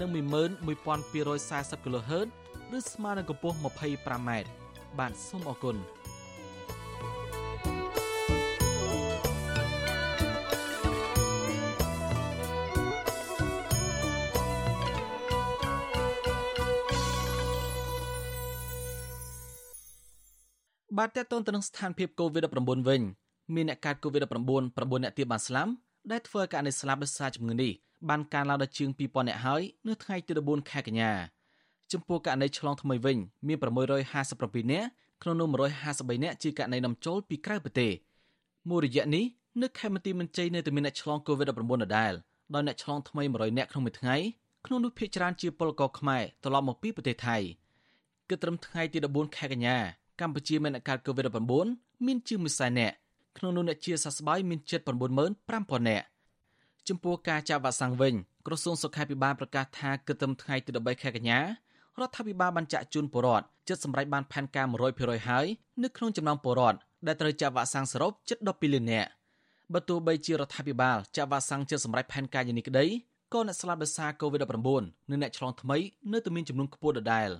[0.00, 2.28] និង11240 kHz
[2.76, 4.30] ឬស្មើនឹងកម្ពស់ 25m
[4.98, 5.76] បាទសូមអរគុណ
[20.98, 23.02] បាទតើតើទៅនឹងស្ថានភាព COVID-19 វិញ
[23.54, 24.36] មានអ្នកកើត COVID-19
[24.76, 25.70] 9អ្នកទៀតបានស្លាប់
[26.10, 27.72] ដែលធ្វើឲ្យករណីស្លាប់ដោយសារជំងឺនេះ
[28.08, 31.12] បានកើនឡើងដល់ជាង2000អ្នកហើយនៅថ្ងៃទី14ខែកញ្ញា
[31.94, 34.84] ចំពោះករណីឆ្លងថ្មីវិញមាន657អ្នក
[35.22, 37.92] ក្នុងនោះ153អ្នកជាករណីនាំចូលពីក្រៅប្រទេស
[38.68, 39.24] មួយរយៈនេះ
[39.62, 42.12] នៅខេមរៈទីមន្ជ័យនៅតែមានអ្នកឆ្លង COVID-19 ដដែល
[42.54, 44.16] ដោយអ្នកឆ្លងថ្មី100អ្នកក្នុងមួយថ្ងៃ
[44.66, 47.36] ក្នុងនោះភាគច្រើនជាពលករខ្មែរត្រឡប់មកពីប្រទេសថៃ
[48.28, 49.76] គិតត្រឹមថ្ងៃទី14ខែកញ្ញា
[50.20, 52.94] កម្ពុជាមានអ្នកកើត COVID-19 មានជាង100,000នាក់
[53.38, 54.80] ក្នុងនោះអ្នកជាសះស្បើយមានជិត
[55.34, 56.06] 95,000នាក់
[56.88, 58.14] ចំពោះការចាប់វ៉ាក់សាំងវិញ
[58.46, 61.40] ក្រសួងសុខាភិបាលប្រកាសថាគិតត្រឹមថ្ងៃទី13ខែកញ្ញា
[62.00, 64.66] រដ្ឋាភិបាលបានចាក់ជូនពលរដ្ឋជិតសម្រេចបានផែនការ
[64.96, 65.46] 100%ហើយ
[65.82, 69.10] នៅក្នុងចំណោមពលរដ្ឋដែលត្រូវចាក់វ៉ាក់សាំងសរុបជិត12លាននាក់
[69.72, 72.86] បើទោះបីជារដ្ឋាភិបាលចាក់វ៉ាក់សាំងជិតសម្រេចផែនការយ៉ាងនេះក្តី
[73.32, 75.76] ក៏អ្នកស្លាប់ដោយសារ COVID-19 និងអ្នកឆ្លងថ្មី
[76.12, 77.30] នៅតែមានចំនួនខ្ពស់ដដែល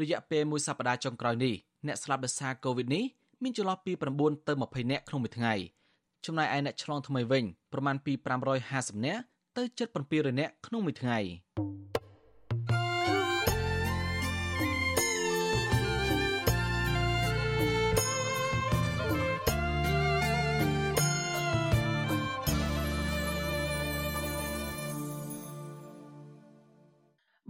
[0.00, 1.54] រយៈពេលមួយសប្តាហ៍ចុងក្រោយនេះ
[1.86, 3.04] អ្នកស្លាប់ដោយសារ COVID នេះ
[3.42, 5.54] មានចន្លោះពី9ទៅ20នាក់ក្នុងមួយថ្ងៃ
[6.26, 8.12] ចំណែកឯអ្នកឆ្លងថ្មីវិញប្រមាណពី
[8.58, 9.22] 550នាក់
[9.56, 11.18] ទៅជិត700នាក់ក្នុងមួយថ្ងៃ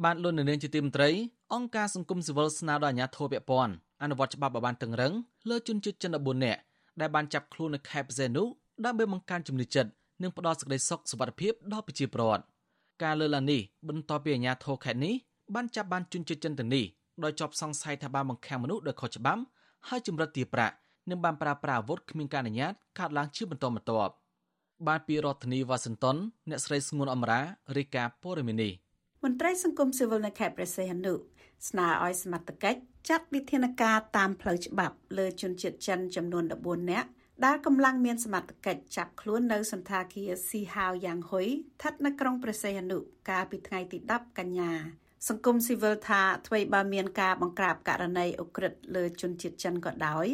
[0.05, 1.11] បានលុននៅនាងជាទីមន្ត្រី
[1.55, 5.13] អង្គការសង្គមស៊ីវិលស្នើដល់អាជ្ញាធរពាក់ព័ន្ធអនុវត្តច្បាប់ឲ្យបានតឹងរឹង
[5.49, 6.61] លើជនជាតិចិន14នាក់
[7.01, 8.45] ដែលបានចាប់ខ្លួននៅខេត្តបរសេនុ
[8.85, 9.91] ដើម្បីបង្កើនជំនឿចិត្ត
[10.23, 12.45] និងផ្ដល់សេចក្តីសុខសុវត្ថិភាពដល់ប្រជាពលរដ្ឋ
[13.03, 15.15] ការលើកឡើងនេះបន្ទាប់ពីអាជ្ញាធរខេត្តនេះ
[15.55, 16.85] បានចាប់បានជនជាតិចិនទាំងនេះ
[17.25, 19.43] ដោយជាប់សង្ស័យថាបានបង្ខាំងមនុស្សដោយខុសច្បាប់
[19.89, 20.75] ហើយចម្រិតទារប្រាក់
[21.09, 24.13] និងបានប្រើប្រាស់អាវុធគ្មានការអនុញ្ញាតកាត់ឡើងជាបន្តបន្ទាប់
[24.87, 26.17] បានពីរដ្ឋធានីវ៉ាស៊ីនតោន
[26.49, 27.41] អ្នកស្រីស្ងួនអមរា
[27.77, 28.73] រាយការណ៍ព័ត៌មាននេះ
[29.25, 31.15] មន្ត្រីសង្គមស៊ីវិលនៅខេត្តព្រះសីហនុ
[31.69, 37.09] ស្នើឲ្យសមត្ថកិច្ចចាត់វិធានការតាមផ្លូវច្បាប់លើជនជាតិចិនចំនួន14នាក់
[37.45, 42.99] ដែលកម្លាំងមានសមត្ថកិច្ចចាប់ខ្លួននៅសន្តាគារស៊ីហាវយ៉ាងហ៊ុយស្ថិតនៅក្រុងព្រះសីហនុ
[43.31, 44.73] កាលពីថ្ងៃទី10កញ្ញា
[45.29, 50.27] សង្គមស៊ីវិលថាអ្វីបើមានការបង្ក្រាបករណីអ ுக ្រិតលើជនជាតិចិនក៏ដោយ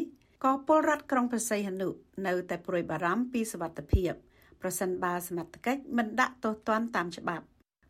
[0.45, 1.89] ក៏ពលរដ្ឋក្រុងព្រះសីហនុ
[2.27, 4.13] នៅតែព្រួយបារម្ភពីសុវត្ថិភាព
[4.63, 7.47] ប្រសិនបើសមត្ថកិច្ចមិនដាក់ទោសទណ្ឌតាមច្បាប់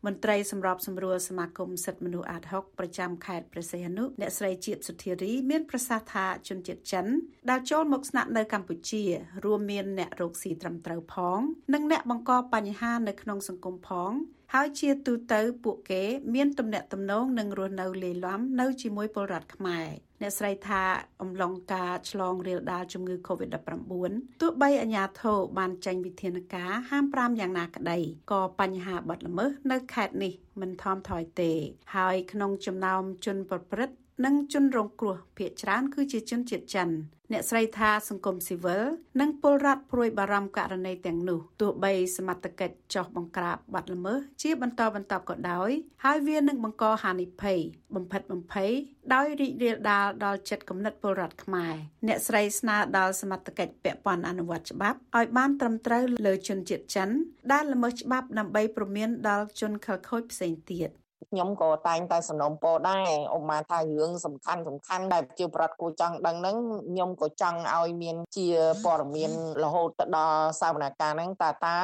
[0.06, 7.06] មន្ត្រីសម្របសម្រួលសមាគមសិទ្ធិមនុស្សអាត6ប្រចាំខេត្តព្រះសីហនុអ្នកស្រីជាតិសុធារីមានប្រសាសន៍ថាជនជាតិចិន
[7.50, 9.02] ដែលចូលមកស្នាក់នៅកម្ពុជា
[9.44, 11.40] រួមមានអ្នករកស៊ីត្រឹមត្រូវផង
[11.74, 14.12] និងអ្នកបង្កបញ្ហានៅក្នុងសង្គមផង
[14.54, 16.02] ហើយជាទូទៅពួកគេ
[16.34, 19.86] មានទំនាក់ទំនងនិងរស់នៅលាយឡំនៅជាមួយពលរដ្ឋខ្មែរ
[20.22, 20.82] អ្នកស្រីថា
[21.22, 27.98] អំឡុងការឆ្លងរាលដាលជំងឺ Covid-19 ទោះបីអាជ្ញាធរបានចេញវិធានការហាម5យ៉ាងណាក្តី
[28.32, 31.52] ក៏បញ្ហាបាត់ល្មើសនៅខេត្តនេះមិនថមថយទេ
[31.96, 36.90] ហើយក្នុងចំណោមជនប្រព្រឹត្តនិងជនរងគ្រោះភ ieck ច្រើនគឺជាជនជាតិចិន
[37.32, 38.84] អ្នកស្រីថាសង្គមស៊ីវិល
[39.20, 45.70] និងពលរដ្ឋព្រួយបារម្ភករណីទាំងនោះទោះបីសមត្ថកិច្ចចោះបង្ក្រាបបាត់ល្មើសជាបន្តបន្ទាប់ក៏ដោយ
[46.04, 47.58] ហើយវានឹងបង្កហានិភ័យ
[47.94, 48.70] បំផិតបំភ័យ
[49.14, 51.74] ដោយរីករាលដាលដល់ចិត្តគំនិតពលរដ្ឋខ្មែរ
[52.06, 57.08] អ្នកស្រីស្នើដល់សមត្ថកិច្ចពាក់ព័ន្ធអនុវត្តច្បាប់ឲ្យបានត្រឹមត្រូវលើជនជាតិចិន
[57.52, 60.90] ដែលល្មើសច្បាប់ដើម្បីព្រមានដល់ជនខិលខូចផ្សេងទៀត
[61.30, 66.56] ខ្ញុំក៏តែងតែសំណូមពរដែរឧបមាថារឿងសំខាន់សំខាន់ដែលប្រជាប្រដ្ឋគួរចង់ដឹងហ្នឹង
[66.90, 68.48] ខ្ញុំក៏ចង់ឲ្យមានជា
[68.84, 69.32] ព័ត៌មាន
[69.64, 71.78] រហូតទៅដល់សវនកម្មហ្នឹងតើតើ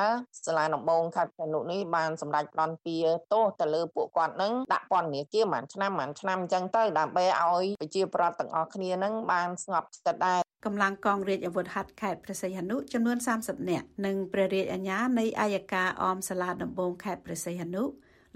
[0.47, 2.99] សាលាដំបងខេត្តព្រះនុនេះបានសម្រេចផ្ដន់ទា
[3.33, 17.85] ទោសទៅលើពួកគាត់ហ្នឹងដាក់ពន្ធនាគារមួយឆ្នាំមួយឆ្នាំអញ្ចឹងទៅដើម្បីឲ្យប្រជាប្រដ្ឋទាំងអស់គ្នាហ្នឹងបានស្ងប់ចិត្តដែរកម្លាំងកងរាជអាវុធហត្ថខេត្តព្រះសីហនុចំនួន30នាក់និងព្រះរាជអាជ្ញានៃអាយកាអមសាលាដំបងខេត្តព្រះសីហនុ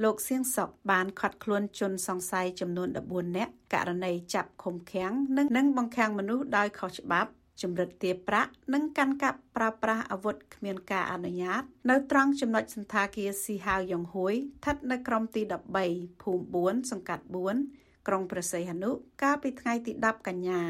[0.03, 7.31] លោកសៀងសុកបានខាត់ខ្លួនជនសង្ស័យចំនួន14នាក់ករណីចាប់ឃុំឃាំងនិងនឹងបង្ខាំងមនុស្សដោយខុសច្បាប់
[7.63, 15.43] ចម្រិតទាប្រាក់និងកាន់កាប់ប្រើប្រាស់អាវុធគ្មានការអនុញ្ញាត នៅត្រង់ចំណុចសន្តាគារស៊ីហាវយ៉ងហួយស្ថិតនៅក្រមទី
[15.83, 17.25] 13ភូមិ4សង្កាត់
[17.67, 18.91] 4ក្រុងព្រះសីហនុ
[19.23, 20.61] កាលពីថ្ងៃទី10កញ្ញា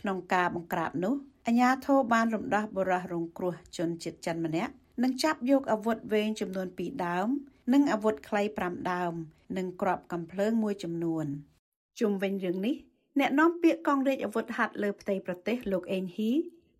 [0.00, 1.14] ក្នុងការបង្ក្រាបនោះ
[1.46, 4.72] អាជ្ញាធរបានរំដោះបរិះរងគ្រោះជនជាតិចិនម្នាក់
[5.02, 7.28] និងចាប់យកអាវុធវែងចំនួន2ដើម
[7.72, 9.14] និងអាវុធខ្លី5ដើម
[9.56, 11.26] និងគ្រាប់កាំភ្លើងមួយចំនួន
[12.00, 12.76] ជុំវិញរឿងនេះ
[13.18, 16.32] អ្នកនាំពាក្យកងរាជអាវុធហត្ថលើផ្ទៃប្រទេសលោកអេងហ៊ី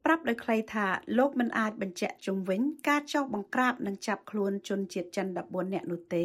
[0.04, 0.86] ប្រាប់ដោយខ្លីថា
[1.18, 6.24] លោកមិនអាចបញ្ជាក់ជុំវិញការចោទបង្ក្រាបនិងចាប់ខ្លួនជនជាតិចិន14នាក់នោះទេ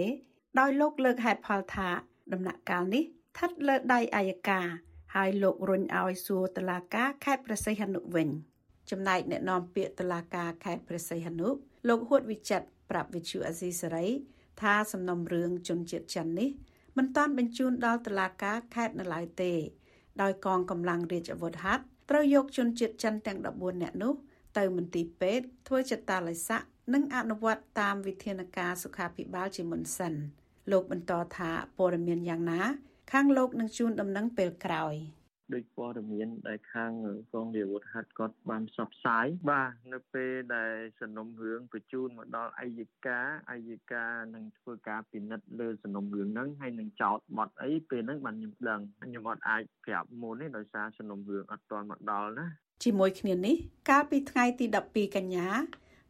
[0.59, 1.89] ដោយលោកលើកហេតុផលថា
[2.33, 4.67] ដំណាក់កាលនេះស្ថិតលើដៃអัยការ
[5.15, 8.27] ហើយលោករុញឲ្យសួរតឡាការខេត្តព្រះសីហនុវិញ
[8.89, 11.47] ចំណែកអ្នកនាំពាក្យតឡាការខេត្តព្រះសីហនុ
[11.87, 14.05] លោកហួតវិចិត្រប្រាប់វិទ្យុអាស៊ីសេរី
[14.61, 16.49] ថាសំណុំរឿងជនជាតិចិននេះ
[16.97, 19.53] មិនតាន់បញ្ជូនដល់តុលាការខេត្តនៅឡើយទេ
[20.21, 24.13] ដោយកងកម្លាំងរាជអាវុធហត្ថត្រូវយកជនជាតិចិនទាំង14នាក់នោះ
[24.57, 26.61] ទៅមន្ទីរពេទ្យធ្វើចតាឡៃស័ក
[26.93, 30.13] និងអនុវត្តតាមវិធានការសុខាភិបាលជាមុនសិន
[30.71, 32.61] លោកបន្តថាព័ត៌មានយ៉ាងណា
[33.11, 34.95] ខាងលោកនឹងជូនដំណឹងពេលក្រោយ។
[35.53, 36.91] ដូចព័ត៌មានដែលខាង
[37.33, 52.47] កងរាជអាវុធហត្ថគាត់បានផ្សព្វផ្សាយបាទនៅពេលដែលសំណុំរឿងបញ្ជូនមកដល់អัยការអัยការនឹងធ្វើការពិនិត្យលើសំណុំរឿងហ្នឹងហើយនឹងចោតបទអីពេលហ្នឹងបានខ្ញុំដឹងខ្ញុំអត់អាចប្រាប់មុនទេដោយសារសំណុំរឿងអត់ទាន់មកដល់ណា
[52.83, 53.55] ជាមួយគ្នានេះ
[53.89, 55.47] កាលពីថ្ងៃទី12កញ្ញា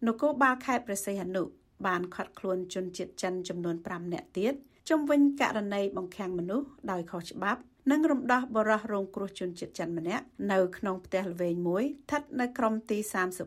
[0.08, 1.44] នគរបាលខេត្តព្រះសីហនុ
[1.88, 4.54] បានខាត់ខ្លួនជនជាតិចិនចំនួន5នាក់ទៀត
[4.90, 7.62] ជំវិញករណីបង្ខាំងមនុស្សដោយខុសច្បាប់
[7.92, 12.98] និងរំដោះបរោះរងគ្រោះជនជាតិចិនម្នាក់នៅក្នុងផ្ទះល្វែងមួយស្ថិតនៅក្រុមទី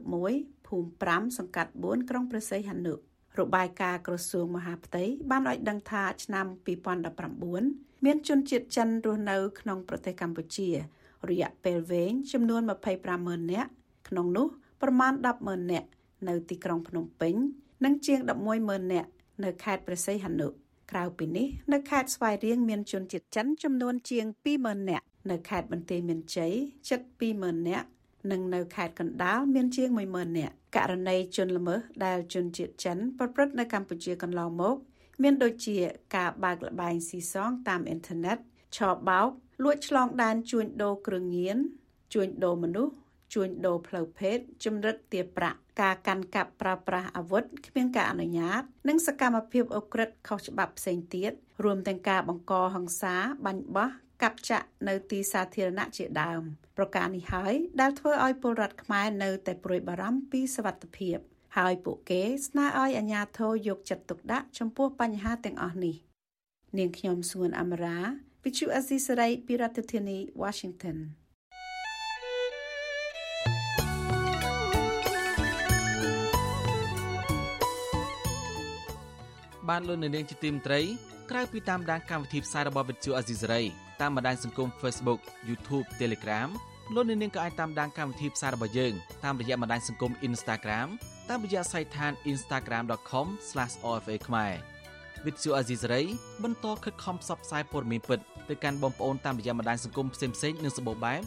[0.08, 2.94] 31ភូមិ5សង្កាត់4ក្រុងព្រះសីហនុ
[3.38, 6.46] របាយការណ៍ក្រសួងមហាផ្ទៃបានឲ្យដឹងថាឆ្នាំ
[7.26, 10.68] 2019មានជនជាតិចិនរស់នៅក្នុងប្រទេសកម្ពុជា
[11.30, 12.62] រយៈពេលវែងចំនួន
[13.06, 13.70] 250,000នាក់
[14.08, 14.46] ក្នុងនោះ
[14.82, 15.12] ប្រមាណ
[15.42, 15.88] 10,000នាក់
[16.28, 17.34] នៅទីក្រុងភ្នំពេញ
[17.84, 18.18] និងជាង
[18.56, 19.10] 11,000នាក់
[19.44, 20.48] នៅខេត្តព្រះសីហនុ
[20.90, 24.26] ក្រៅពីនេះនៅខេត្តស្វាយរៀងមានជនជាតិចិនចំនួនជាង
[24.58, 26.52] 20000នាក់នៅខេត្តបន្ទាយមានជ័យ
[26.88, 27.00] ជិត
[27.34, 27.86] 20000នាក់
[28.30, 34.76] និងនៅខេត្តកណ្ដាលមានជាង10000នាក់ករណីជនល្មើសដែលជនជាតិចិនប្រព្រឹត្តនៅកម្ពុជាកន្លងមក
[35.22, 35.76] មានដូចជា
[36.16, 38.38] ការបើកលបែងស៊ីសងតាមអ៊ីនធឺណិត
[38.76, 38.78] ឆ
[39.08, 39.28] បោក
[39.62, 41.58] លួចឆ្លងដែនជួញដូរគ្រឿងញៀន
[42.14, 42.92] ជួញដូរមនុស្ស
[43.34, 51.32] ជួញដូរផ្លូវភេទជំរិតទារប្រាក់ ការកាន់កាប់ប្រើប្រាស់អាវុធគ្មានការអនុញ្ញាត និងសកម្មភាពអ ுக ្រិតខុសច្បាប់ផ្សេងទៀត
[51.64, 53.14] រួមទាំងការបង្កហិង្សា
[53.44, 53.90] បាញ់បោះ
[54.22, 56.42] កាប់ចាក់នៅទីសាធារណៈជាដើម
[56.76, 61.16] ប្រការនេះហើយដែលធ្វើឲ្យពលរដ្ឋខ្មែរនៅតែព្រួយបារម្ភពីសវត្ថិភាព
[61.56, 65.96] ហើយពួកគេស្នើឲ្យអាជ្ញាធរយកចិត្តទុកដាក់ចំពោះបញ្ហាទាំងអស់នេះ
[66.78, 67.98] នាងខ្ញុំសួនអមរា
[68.44, 70.98] វិទ្យុអេស៊ីសរ៉ៃពីរដ្ឋធានី Washington
[79.68, 80.80] បានលោកនៅនាងជាទីមត្រី
[81.30, 83.60] ក្រៅពីតាមដានកម្មវិធីផ្សាយរបស់វិទ្យុអេស៊ីសរ៉ៃ
[84.00, 86.48] តាមបណ្ដាញសង្គម Facebook YouTube Telegram
[86.94, 88.92] លោកនៅនាងក៏អាចតាមដានកម្មវិធីផ្សាយរបស់យើង
[89.24, 90.88] តាមរយៈបណ្ដាញសង្គម Instagram
[91.30, 94.52] តាមរយៈសាច់ឋាន instagram.com/ofa ខ្មែរ
[95.26, 96.00] វិទ្យុអេស៊ីសរ៉ៃ
[96.42, 101.20] បន្តខិតខំផ្សព្វផ្សាយព័ត៌មានពិតទៅកាន់បងប្អូនតាមរយៈបណ្ដាញសង្គមផ្សេងៗនិងសម្បូរបែប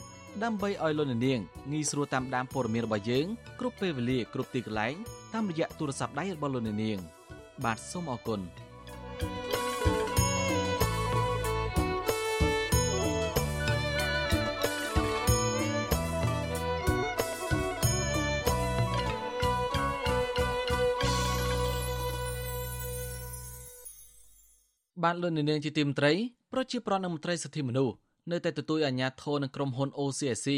[0.44, 1.20] ដើម្បីឲ្យលោកនាង
[1.72, 3.26] ងាយស្រួលតាមដានព័ត៌មានរបស់យើង
[3.60, 4.96] គ្រប់ពេលវេលាគ្រប់ទីកន្លែង
[5.34, 7.00] តាមរយៈទូរស័ព្ទដៃរបស់លោកនាង។
[7.66, 8.42] បាទសូមអរគុណ
[25.04, 26.14] បានលុននាងជាទីមត្រី
[26.52, 27.96] ប្រជាប្រដ្ឋនិងមន្ត្រីសិទ្ធិមនុស្ស
[28.32, 30.50] នៅតែទទូចអាជ្ញាធរនិងក្រុមហ៊ុន OCSC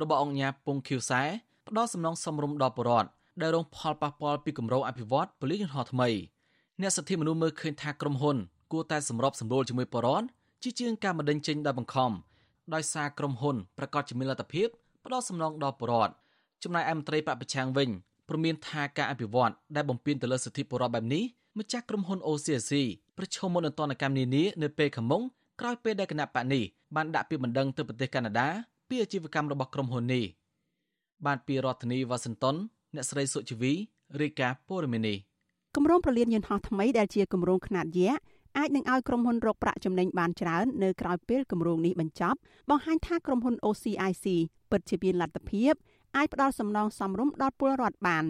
[0.00, 1.22] របស់អង្គការពងខៀវសែ
[1.68, 3.08] ផ្ដល់សំណងសំរុំដល់ប្រជាពលរដ្ឋ
[3.40, 6.08] ដែលរងផលប៉ះពាល់ពីគម្រោងអភិវឌ្ឍពលិយន្តហោះថ្មី
[6.82, 8.36] អ្នកសិទ្ធិមនុស្សមើលឃើញថាក្រុមហ៊ុន
[8.72, 10.26] គួរតែសម្របសម្រួលជាមួយបរិវត្ត
[10.62, 12.10] ជាជាងការបណ្តេញចេញដោយបង្ខំ
[12.74, 14.68] ដោយសារក្រុមហ៊ុនប្រកាសជាមានលទ្ធភាព
[15.04, 16.14] ផ្ដល់សំណងដល់បរិវត្ត
[16.62, 17.88] ចំណែកឯមន្ត្រីបពប្រឆាំងវិញ
[18.28, 21.24] ព្រមានថាការអភិវឌ្ឍដែលបំពេញទៅលើសិទ្ធិបរិវត្តបែបនេះ
[21.58, 22.72] ម្ចាស់ក្រុមហ៊ុន OCC
[23.18, 25.22] ប្រឈមមុខនឹងទណ្ឌកម្មនានានៅពេលខាងមុខ
[25.60, 26.62] ក្រោយពេលដែលគណៈបកនេះ
[26.96, 28.48] បានដាក់ពាក្យបណ្ដឹងទៅប្រទេសកាណាដា
[28.88, 30.24] ពីអាជីវកម្មរបស់ក្រុមហ៊ុននេះ
[31.26, 32.56] បានពីរដ្ឋធានីវ៉ាស៊ីនតោន
[32.94, 33.72] អ្នកស្រីសុជីវី
[34.20, 35.27] រាយការណ៍ព័ត៌មាននេះ
[35.76, 38.20] គម្រោងប្រលានយន្តហោះថ្មីដែលជាគម្រោងខ្នាតយក្ស
[38.58, 42.38] អាចនឹងឲ្យក្រុមហ៊ុនរកប្រាក់ចំណេញបានច្រើននៅក្រៅពេលគម្រោងនេះបញ្ចប់
[42.70, 44.26] បង្ហាញថាក្រុមហ៊ុន OCIC
[44.70, 45.72] ពិតជាមានលទ្ធភាព
[46.16, 48.24] អាចផ្ដល់សំណងសមរម្យដល់ពលរដ្ឋបាន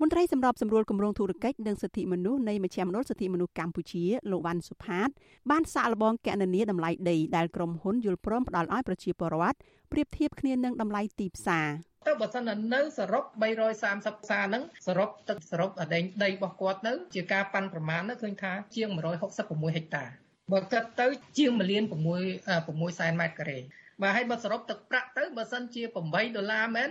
[0.00, 5.08] មន្ត្រីសម្របសម្រួលគម្រោងធុរកិច្ចនិងសិទ្ធិមនុស្សនៃមជ្ឈមណ្ឌលសិទ្ធិមនុស្សកម្ពុជាលោកវ៉ាន់សុផាត
[5.50, 9.58] បានសាកល្បងកណនាតម្លៃដីដែលក្រុមហ៊ុនយល់ព្រមផ្ដល់ឲ្យប្រជាពលរដ្ឋ
[9.92, 11.66] ប្រៀបធៀបគ្នានឹងតម្លៃទីផ្សារ
[12.06, 20.04] ទៅបើសិននៅសរុប330សាហ្នឹងសរុបទឹកសរុបអដែងដីរបស់គាត់ទៅជាការប៉ាន់ប្រមាណទៅឃើញថាជាង166ហិកតា
[20.52, 21.06] បើគិតទៅ
[21.38, 21.94] ជាង1លាន6
[22.42, 23.58] 6សែនម៉ែត្រការ៉េ
[24.02, 26.90] បាទហើយបើសរុបទឹកប្រាក់ទៅបើសិនជា8ដុល្លារមែន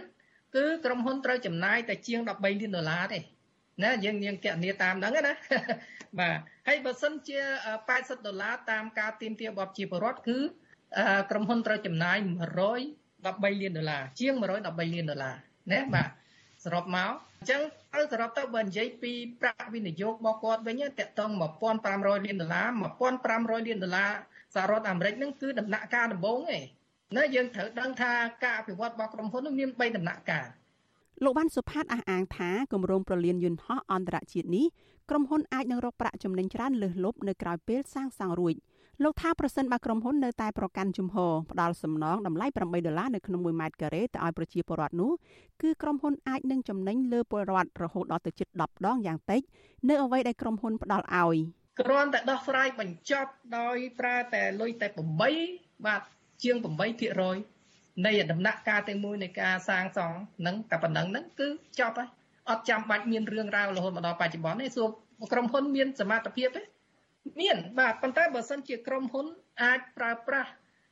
[0.55, 3.20] គឺក្រុមហ៊ុនត្រូវចំណាយតែជាង13លានដុល្លារទេ
[3.84, 5.34] ណាយើងយើងគណនាតាមហ្នឹងណា
[6.20, 7.39] បាទហើយបើសិនជា
[7.82, 10.38] 80ដុល្លារតាមការទៀមទារបស់ប្រជាពលរដ្ឋគឺ
[11.32, 15.36] ក្រុមហ៊ុនត្រូវចំណាយ100 13លានដុល្លារជាង113លានដុល្លារ
[15.72, 16.09] ណាបាទ
[16.63, 17.61] សរុបមកអញ្ចឹង
[17.93, 19.11] ទៅសរុបទៅបើនិយាយពី
[19.41, 21.32] ប្រាក់វិនិយោគរបស់គាត់វិញតកតង
[21.78, 22.68] 1500លានដុល្លារ
[23.18, 24.11] 1500លានដុល្លារ
[24.55, 26.63] សហរដ្ឋអាមេរិកហ្នឹងគឺដំណាក់កាលដំបូងឯង
[27.15, 28.11] ណាយើងត្រូវដឹងថា
[28.43, 30.47] ការអភិវឌ្ឍរបស់ក្រុមហ៊ុនមាន3ដំណាក់កាល
[31.24, 34.65] លោកបានសុផាតអះអាងថាគម្រោងប្រលានយន្តហោះអន្តរជាតិនេះ
[35.09, 38.55] ក្រុមហ៊ុនអាចនឹងរកប្រាក់ចំណេញច្រើនលើសលប់នៅក្រៅពេលសាងសង់រួច
[39.04, 45.12] លោកថាប្រសិនបើក្រុមហ៊ុននៅតែប្រកាន់ជំហរផ្ដល់សំណងតម្លៃ8ដុល្លារនៅក្នុង1ម៉ែត្រការ៉េទៅឲ្យប្រជាពលរដ្ឋនោះ
[45.62, 49.41] គឺក្រុមហ៊ុនអាចនឹងចំណេញលើពលរដ្ឋរហូតដល់ទៅជិត10ដងយ៉ាងតិច
[49.89, 51.38] នៅអ្វីដែលក្រុមហ៊ុនផ្ដល់ឲ្យ
[51.80, 54.88] គ្រាន់តែដោះស្រាយបញ្ចប់ដោយប្រើតែលុយតែ
[55.38, 56.02] 8បាទ
[56.43, 56.56] ជាង
[57.32, 61.48] 8%នៃដំណាក់កាលទាំងមួយនៃការសាងសង់នឹងតែប៉ុណ្ណឹងហ្នឹងគឺ
[61.80, 62.10] ចប់ហើយ
[62.50, 64.88] អត់ចាំបាច់មានរឿងរ៉ាវរហូតមកដល់បច្ចុប្បន្នទេសួរ
[65.32, 66.62] ក្រុមហ៊ុនមានសមត្ថភាពទេ
[67.41, 69.25] មានបាទប៉ុន្តែបើសិនជាក្រុមហ៊ុន
[69.63, 70.51] អាចប្រើប្រាស់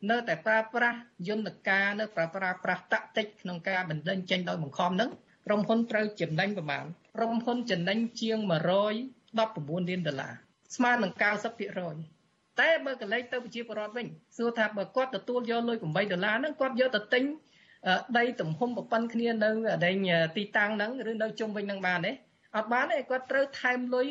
[0.09, 5.09] នៅតែប្រើប្រាស់យន្តការនៅប្រើប្រាស់ប្រាស់តាក់តិចក្នុងការបណ្ដឹងចេញដោយបង្ខំហ្នឹង
[5.45, 10.33] ក្រុមហ៊ុនត្រូវចំណេញប្រមាណក្រុមហ៊ុនចំណេញជាង119លានដុល្លារ
[10.75, 11.11] ស្មើនឹង
[11.85, 14.07] 90%តែបើកលេចទៅប្រជាពលរដ្ឋវិញ
[14.37, 17.23] សួរថាបើគាត់ទទួលយកលុយ8ដុល្លារហ្នឹងគាត់យកទៅទិញ
[18.17, 19.49] ដីទំហំប្រព័ន្ធគ្នានៅ
[19.85, 19.97] ដែង
[20.37, 22.11] ទីតាំងហ្នឹងឬនៅជុំវិញហ្នឹងបានទេ
[22.55, 24.05] អត់បានទេគាត់ត្រូវថែមលុយ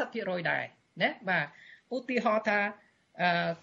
[0.00, 0.64] 90%ដែរ
[1.02, 1.46] ណាបាទ
[1.94, 2.58] ឧទាហរណ៍ថា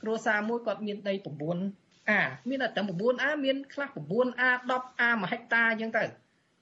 [0.01, 2.11] គ្រួសារមួយគាត់មានដី 9A
[2.49, 6.03] មានតែ 9A មានខ្លះ 9A 10A 1ហិកតាអញ្ចឹងទៅ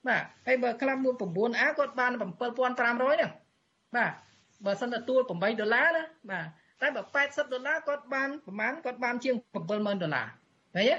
[0.06, 3.32] បាទហើយបើខ្លះមួយ 9A គាត់បាន7500ហ្នឹង
[3.96, 4.12] បាទ
[4.64, 6.46] បើសិនទទួល8ដុល្លារណាបាទ
[6.80, 10.26] តែបើ80ដុល្លារគាត់បានប្រហែលគាត់បានជាង70000ដុល្លារ
[10.74, 10.96] ឃើញទេ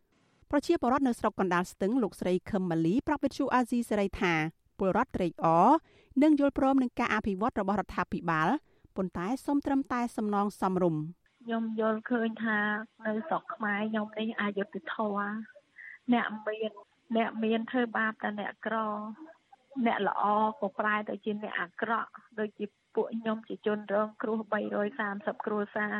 [0.52, 4.34] ប្រជាពលរដ្ឋនៅស្រុកកណ្ដាលស្ទឹងលោកស្រីខឹមម៉ាលីប្រាប់វិទ្យុអាស៊ីសេរីថា
[4.80, 5.70] ពលរដ្ឋត្រេកអរ
[6.24, 8.48] និងយល់ព្រមនឹងការអភិវឌ្ឍរបស់រដ្ឋាភិបាល
[8.98, 10.96] ប៉ុន្តែសូមត្រឹមតែសំណងសំរុំ
[11.44, 12.60] ខ្ញុំយល់ឃើញថា
[13.06, 15.30] នៅស្រុកខ្មែរខ្ញុំនេះអយុត្តិធម៌
[16.14, 16.72] អ្នកមាន
[17.18, 18.76] អ្នកមានធ្វើបាបតែអ្នកក្រ
[19.86, 20.24] អ្នកល្អ
[20.60, 24.38] ក៏ប្រែទៅជាអ្នកអាក្រក់ដូចជាពួកខ្ញុំជាជនរងគ្រោះ
[24.92, 25.96] 330គ្រួសារ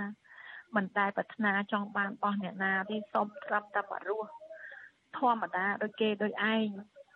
[0.76, 4.30] មិនតែប្រាថ្នាចង់បានបោះអ្នកណាទេសុំត្រឹមតែមករស់
[5.18, 6.66] ធម្មតាដូចគេដូចឯង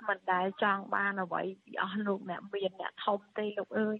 [0.07, 3.97] មិនដែលចង់បានអ្វីពីអស់លោកអ្នកមានអ្នកធំទេលោកអើយ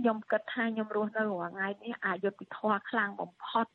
[0.00, 3.66] ខ្ញុំគិតថាខ្ញុំរស់នៅរាល់ថ្ងៃនេះអយុត្តិធម៌ខ្លាំងបំផុត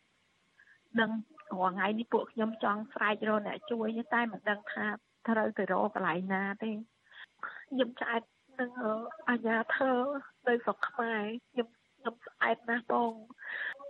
[1.00, 1.12] ដឹង
[1.54, 4.86] រាល់ថ្ងៃនេះពួកខ្ញុំចង់ស្រែករកអ្នកជួយតែមិនដឹងថា
[5.28, 6.72] ត្រូវទៅរកកន្លែងណាទេ
[7.46, 8.22] ខ្ញុំឆ្អែត
[8.60, 8.72] នឹង
[9.30, 9.94] អាញាធើ
[10.48, 11.68] នៅស្រុកខ្មែរខ្ញុំ
[11.98, 13.12] ខ្ញុំឆ្អែតណាស់បង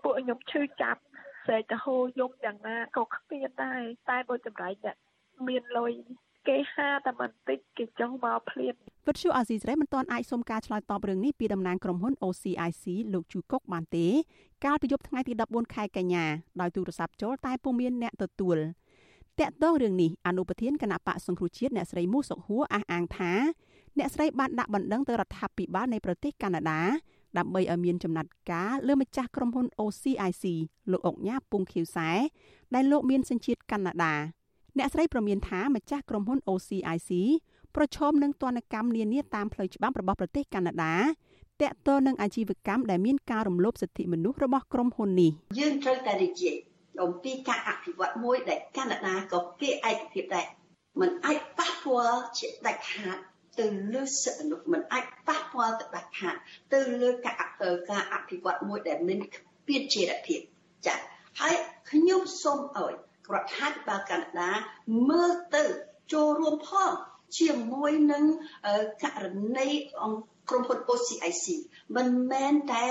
[0.02, 1.02] ពួកខ្ញុំឈឺចាប់
[1.46, 4.96] ស្រែកទៅហូរយំយ៉ាងណាក៏គ្មានដែរតែបើចម្រៃអ្នក
[5.48, 5.92] មានលុយ
[6.48, 8.76] គេហាតែបន្តិចគេចង់មកភ្លាម
[9.08, 14.08] វិទ្យុអាស៊ីសេរីមិនទាន់អាចសុំការឆ្លើយតបរឿងនេះពីតំណាងក្រុមហ៊ុន OCIC លោកជូកុកបានទេ
[14.66, 16.26] កាលពីយប់ថ្ងៃទី14ខែកញ្ញា
[16.60, 18.58] ដោយទូរស័ព្ទចូលតែពុំមានអ្នកទទួល
[19.40, 23.34] តាក់ទងរឿងនេះអនុប្រធានគណៈបកសង្គ្រោះជាតិអ្នកស្រីមូសុខហួរអះអាងថា
[23.98, 26.82] អ្នកស្រីបានដាក់បណ្ដឹងទៅរដ្ឋាភិបាលនៃប្រទេសកាណាដា
[27.38, 30.46] ដើម្បីឲ្យមានចំណាត់ការលើម្ចាស់ក្រុមហ៊ុន OCIC
[30.92, 32.10] លោកអុកញ៉ាពុងខៀវសែ
[32.74, 34.16] ដែលលោកមានសញ្ជាតិកាណាដា
[34.78, 37.12] អ្នកស្រីប្រមានថាម្ចាស់ក្រុមហ៊ុន OCIC
[37.77, 40.95] ប្រឈមនឹងទណ្ឌកម្មនានាតាមផ្លូវច្បាប់របស់ប្រទេសកាណាដា
[41.63, 46.57] តាក់ទងនឹងអាជីវកម្មដែលមានការរំលោភសិទ្ធិមនុស្សរបស់ក្រុមហ៊ុននេះយើងត្រូវតែនិយាយ
[47.03, 50.47] អំពីការអភិវឌ្ឍមួយដែលកាណាដាក៏គេឯកភាពដែរ
[51.01, 53.17] มันអាចប៉ះពាល់ជាដាច់ខាត
[53.59, 56.37] ទៅលើសិទ្ធិមនុស្សมันអាចប៉ះពាល់ទៅដាច់ខាត
[56.73, 57.37] ទៅលើការ
[57.91, 59.21] ការអភិវឌ្ឍមួយដែលមាន
[59.67, 60.41] ពាជារភាព
[60.87, 60.99] ចា៎
[61.41, 61.55] ហើយ
[61.91, 62.93] ខ្ញុំសូមឲ្យ
[63.35, 64.53] រដ្ឋាភិបាលកាណាដា
[65.11, 65.65] មើលទៅ
[66.13, 66.93] ចូលរួមផង
[67.40, 68.24] ជាមួយនឹង
[69.04, 69.26] ករ
[69.58, 69.70] ណី
[70.02, 71.46] អង្គក្រុមហ៊ុន OCIC
[71.96, 72.86] មិនមែនតែ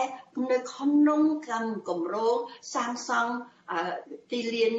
[0.50, 2.36] នៅក្នុងកម្មគម្រោង
[2.74, 3.32] សាងសង់
[4.30, 4.72] ទីលាន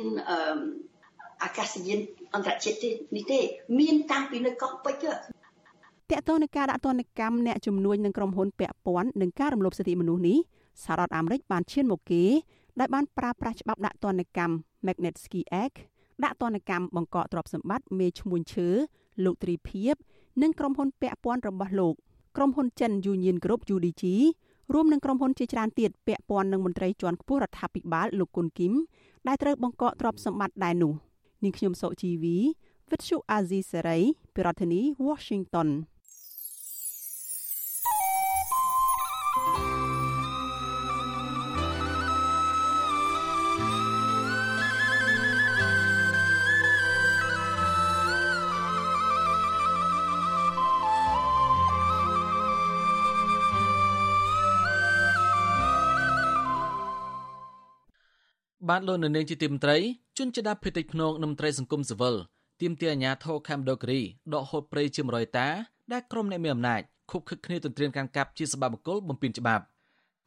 [1.43, 1.99] អាកាសយាន
[2.33, 3.39] អន្តរជាតិនេះទេ
[3.79, 10.37] មានតាំងពីនៅកោះពេជ្រតកតទៅនឹងការដាក់ទណ្ឌកម្មអ្នកជំនួញនឹងក្រុមហ៊ុនពាក់ព័ន្ធនឹងការរំលោភសិទ្ធិមនុស្សនេះ
[10.83, 12.23] សហរដ្ឋអាមេរិកបានឈានមកគេ
[12.79, 14.53] ដែលបានប្រើប្រាស់ច្បាប់ដាក់ទណ្ឌកម្ម
[14.85, 15.77] Magnitsky Act
[16.23, 18.69] ដាក់ទណ្ឌកម្មបង្កកទ្រព្យសម្បត្តិមេឈ្មួញឈើ
[19.23, 19.95] លោកទ្រីភិប
[20.41, 21.95] និងក្រុមហ៊ុនពាក់ព័ន្ធរបស់លោក
[22.37, 24.03] ក្រុមហ៊ុនចិន Union Group UDG
[24.73, 28.73] រួមនឹងក្រុមហ៊ុនជាច្រើនទៀតពាក់ព័ន្ធនឹងមន្ត្រីជាន់ខ្ពស់រដ្ឋាភិបាលលោកគុនគីម
[29.27, 30.93] ដែលត្រូវបង្កកទ្រព្យសម្បត្តិដែរនោះ
[31.43, 32.37] នាងខ្ញុំសុជីវី
[32.89, 34.01] Vithu Azizi Serai
[34.33, 35.69] ពីរដ្ឋធានី Washington
[58.69, 59.77] បានលោកនៅនាងជាទីមន្ត្រី
[60.17, 62.15] ជនជាដាប់ភេតិចភ្នងនិងមន្ត្រីសង្គមស៊ីវិល
[62.61, 64.01] ទាមទារអាជ្ញាធរខេមរដូគិរី
[64.33, 65.47] ដកហូតព្រៃជា100ហិកតា
[65.91, 69.63] ដែលក្រុមអ្នកមានអំណាចខុបខិតគ្នាទន្ទ្រានការកាប់ជាសបាបកុលបំពេញច្បាប់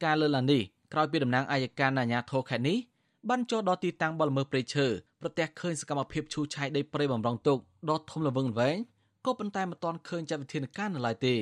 [0.03, 0.61] ការលើកឡើងនេះ
[0.93, 2.77] ក្រោយពីតំណាងអាយកានអាជ្ញាធរខេត្តនេះ
[3.29, 4.87] បានចូលដល់ទីតាំងបលល្មើសព្រៃឈើ
[5.21, 7.57] ប្រទះឃើញសកម្មភាពឈូសឆាយដីព្រៃបំរុងទុក
[7.89, 8.77] ដ៏ធំល្វឹងល្វែង
[9.25, 11.35] ក៏ប៉ុន្តែមិនទាន់ឃើញចាត់វិធានការនៅឡើយទេ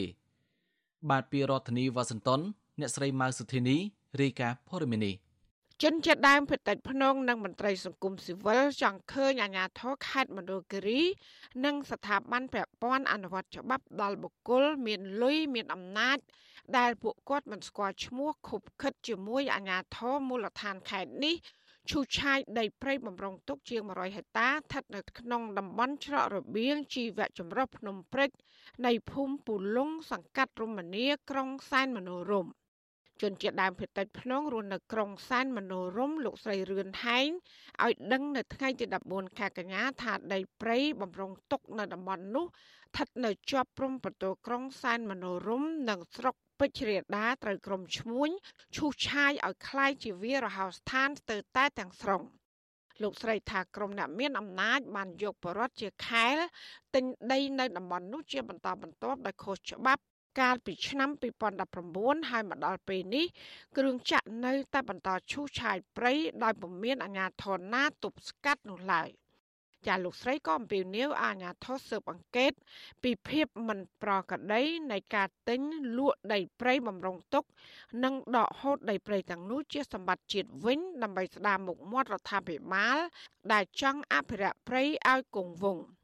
[1.09, 2.41] បាទពីរដ្ឋធានីវ៉ាស៊ីនតោន
[2.79, 3.77] អ្នកស្រីម៉ៅសុធីនី
[4.21, 5.15] រាយការណ៍ព័ត៌មាននេះ
[5.83, 11.01] ជនជាតិដើមភាគតិចភ្នងនិងមន្ត្រីសង្គមស៊ីវិលចង់ឃើញអាជ្ញាធរខេត្តមណ្ឌលគិរី
[11.65, 16.17] និងស្ថាប័នពាក់ព័ន្ធអនុវត្តច្បាប់ដល់បុគ្គលមានលុយមានអំណាច
[16.77, 21.35] ដែលពួកគាត់មិនស្គាល់ឈ្មោះខុបខិតជាមួយអាជ្ញាធរមូលដ្ឋានខេត្តនេះ
[21.89, 28.29] ឈូសឆាយដីព្រៃបំរុងទុកជាង100ហិកតាស្ថិតនៅក្នុងតំបន់ច្រករបៀងជីវៈចម្រុះភ្នំព្រិច
[28.85, 32.51] នៃភូមិពូលុងសង្កាត់រមនីក្រុងសែនមនោរម្យ
[33.22, 37.28] ជនជាតិដើមភាគតិចភ្នងរស់នៅក្រុងសែនមនោរម្យលោកស្រីរឿនហែង
[37.84, 48.30] ឲ្យដឹងនៅថ្ងៃទី14ខែកញ្ញាថាដីព្រៃបំរុងទុកនៅតំបន់នោះស្ថិតនៅជាប់ព្រំប្រទល់ក្រុងសែនមនោរម្យនិងស្រុកពេជ្ររាដាត្រូវក្រុមឈ្មួញ
[48.76, 52.22] ឈូសឆាយឲ្យคล้ายជាវារហោស្ថានស្ទើរតែទាំងស្រុង
[53.02, 56.36] លោកស្រីថាក្រុមអ្នកមានអំណាចបានយកបរិវត្តជាខែល
[56.94, 60.02] ទិញដីនៅតំបន់នោះជាបន្តបន្ទាប់ដោយខុសច្បាប់
[60.39, 61.09] កាលពីឆ្នាំ
[61.65, 63.25] 2019ហើយមកដល់ពេលនេះ
[63.77, 66.13] គ្រឿងចាក់នៅតែបន្តឈូសឆាយព្រៃ
[66.43, 69.09] ដោយពុំមានអាជ្ញាធរណាទប់ស្កាត់នោះឡើយ។
[69.87, 72.51] ចាលោកស្រីក៏អំពាវនាវអាជ្ញាធរស៊ើបអង្កេត
[73.03, 75.61] ពីភាពមិនប្រក្រតីនៃការទិញ
[75.97, 77.43] លក់ដីព្រៃបំរុងទុក
[78.03, 82.97] និងដកហូតដីព្រៃទាំងនោះជាសម្បត្តិជាតិវិញដើម្បីស្ដារមុខមាត់រដ្ឋាភិបាល
[83.53, 85.96] ដែលចង់អភិរក្សព្រៃឲ្យគង់វង្ស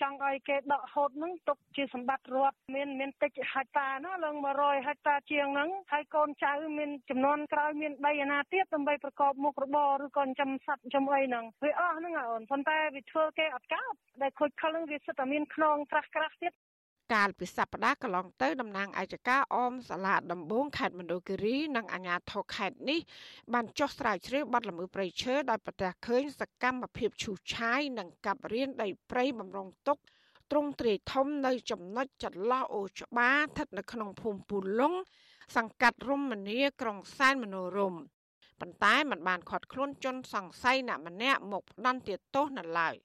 [0.00, 16.52] ចង់ឲ្យគេដកហូតហ្នឹងទុកជាសម្បត្តិរដ្ឋមានមានតិចហិកតាណាឡើង100ហិកតាជាងហ្នឹងហើយកូនចៅមានចំនួនក្រោយមានដីអាណាទៀតដើម្បីប្រកបមុខរបរឬក៏ចំសัตว์ចំអីហ្នឹងវាអស់ហ្នឹងអូនប៉ុន្តែវាធ្វើគេអត់កោតដែលខូចខលហ្នឹងវាសិតតែមានខ្នងក្រាស់ក្រាស់ទៀត
[17.12, 23.00] កាលពីសប្តាហ៍កន្លងទៅតំណាងអាយកាអមសាលាដំបងខេត្តមណ្ឌលគិរីនិងអាជ្ញាធរខេត្តនេះ
[23.52, 29.98] បានចុះស្រាវជ្រាវបទល្មើសព្រៃឈើដោយប្រទះឃើញសកម្មភាពឈូសឆាយនិងកាប់រៀនដីព្រៃបំរុងទុក
[30.50, 34.94] ទ្រង់ទ្រាយធំនៅចំណុចចន្លោះអូច្បា ស្ថិតនៅក្នុងភូមិពូលុង
[35.56, 37.94] សង្កាត់រមនីក្រុងសែនមនោរម
[38.60, 42.00] ប៉ុន្តែมันបានខាត់ខ្លួនជនសង្ស័យអ្នកម្នាក់មកផ្ដន់
[42.34, 42.96] ទោសនៅឡើយ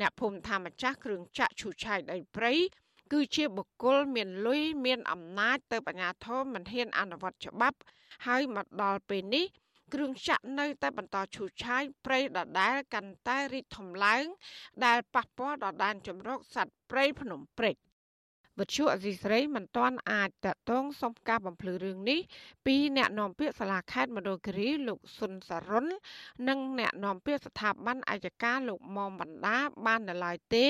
[0.00, 2.52] អ្នកភូមិថាម្ចាស់គ្រឿងចាក់ឈូសឆាយដីព្រៃ
[3.12, 7.78] គឺជាបុគ្គលមានលុយមានអំណាចទៅបញ្ញាធមមិនហ៊ានអនុវត្តច្បាប់
[8.26, 9.46] ហើយមកដល់ពេលនេះ
[9.92, 14.24] គ្រឿងចាក់នៅតែបន្តឈូសឆាយព្រៃដដែលកាន់តែរីកធំឡើង
[14.84, 17.76] ដែលប៉ះពាល់ដល់ដែនជម្រកសត្វព្រៃភ្នំព្រិច
[18.60, 22.20] វិទ្យុអសីស្រីមិនទាន់អាចតតងសុំការបំភ្លឺរឿងនេះ
[22.66, 25.86] ពីអ្នកនាំពាក្យសាលាខេត្តមណ្ឌលគិរីលោកសុនសរុន
[26.48, 30.66] និងអ្នកនាំពាក្យស្ថាប័នអាយកាលោកមុំបណ្ដាបាននៅឡើយទេ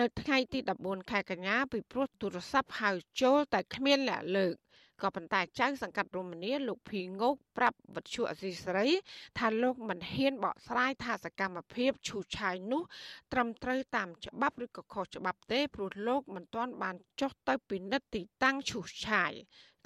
[0.00, 2.90] នៅថ្ងៃទី14ខែកញ្ញាពីព្រោះទូរស័ព្ទហៅ
[3.22, 4.54] ចូលតែគ្មានលាក់លើក
[5.02, 8.86] ក៏ប៉ុន្តែចៅសង្កាត់រមនីលោកភីងោកប្រាប់វិទ្យុអសីស្រី
[9.38, 12.82] ថាលោកមិនហ៊ានបកស្រាយថាសកម្មភាពឈូសឆាយនោះ
[13.32, 19.32] ត្រឹមត្រូវតាមច្បាប់ឬក៏ខុសច្បាប់ទេព្រោះលោកមិនទាន់បានចុះទៅពិនិត្យទីតាំងឈូសឆាយ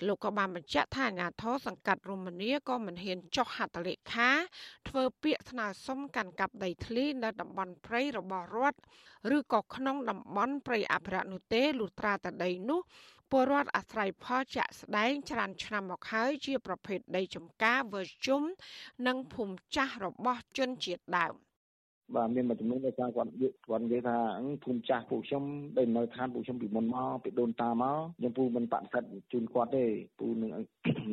[0.06, 4.30] លោកក៏បានបញ្ជាក់ថាអាញាធរសង្កាត់រមនីក៏មិនហ៊ានចុះហត្ថលេខា
[4.88, 8.78] ធ្វើពាក្យស្នើសុំកាន់កាប់ដីធ្លីនៅតំបន់ព្រៃរបស់រដ្ឋ
[9.36, 12.80] ឬក៏ក្នុងតំបន់ព្រៃអភិរក្សនោះទេលុះត្រាតែដីនោះ
[13.33, 18.43] ពលរដ្ឋអាស្រ័យផលជាក់ស្ដែងច្រើនឆ្នាំមកហើយជាប្រភេទដីចម្ការវើជុំ
[19.07, 21.35] និងភូមិចាស់របស់ជនជាតិដើម
[22.14, 23.30] បាទមានមួយចំនួនដែលគាត់គាត់
[23.68, 24.16] គាត់និយាយថា
[24.64, 25.45] ភូមិចាស់ពួកខ្ញុំ
[25.76, 29.85] ដែលនៅឋានពួកខ្ញុំពីមុនមកពីដូនតាមកខ្ញុំពូមិនបដិសេធជូនគាត់ទេ
[30.18, 30.51] ពូនឹង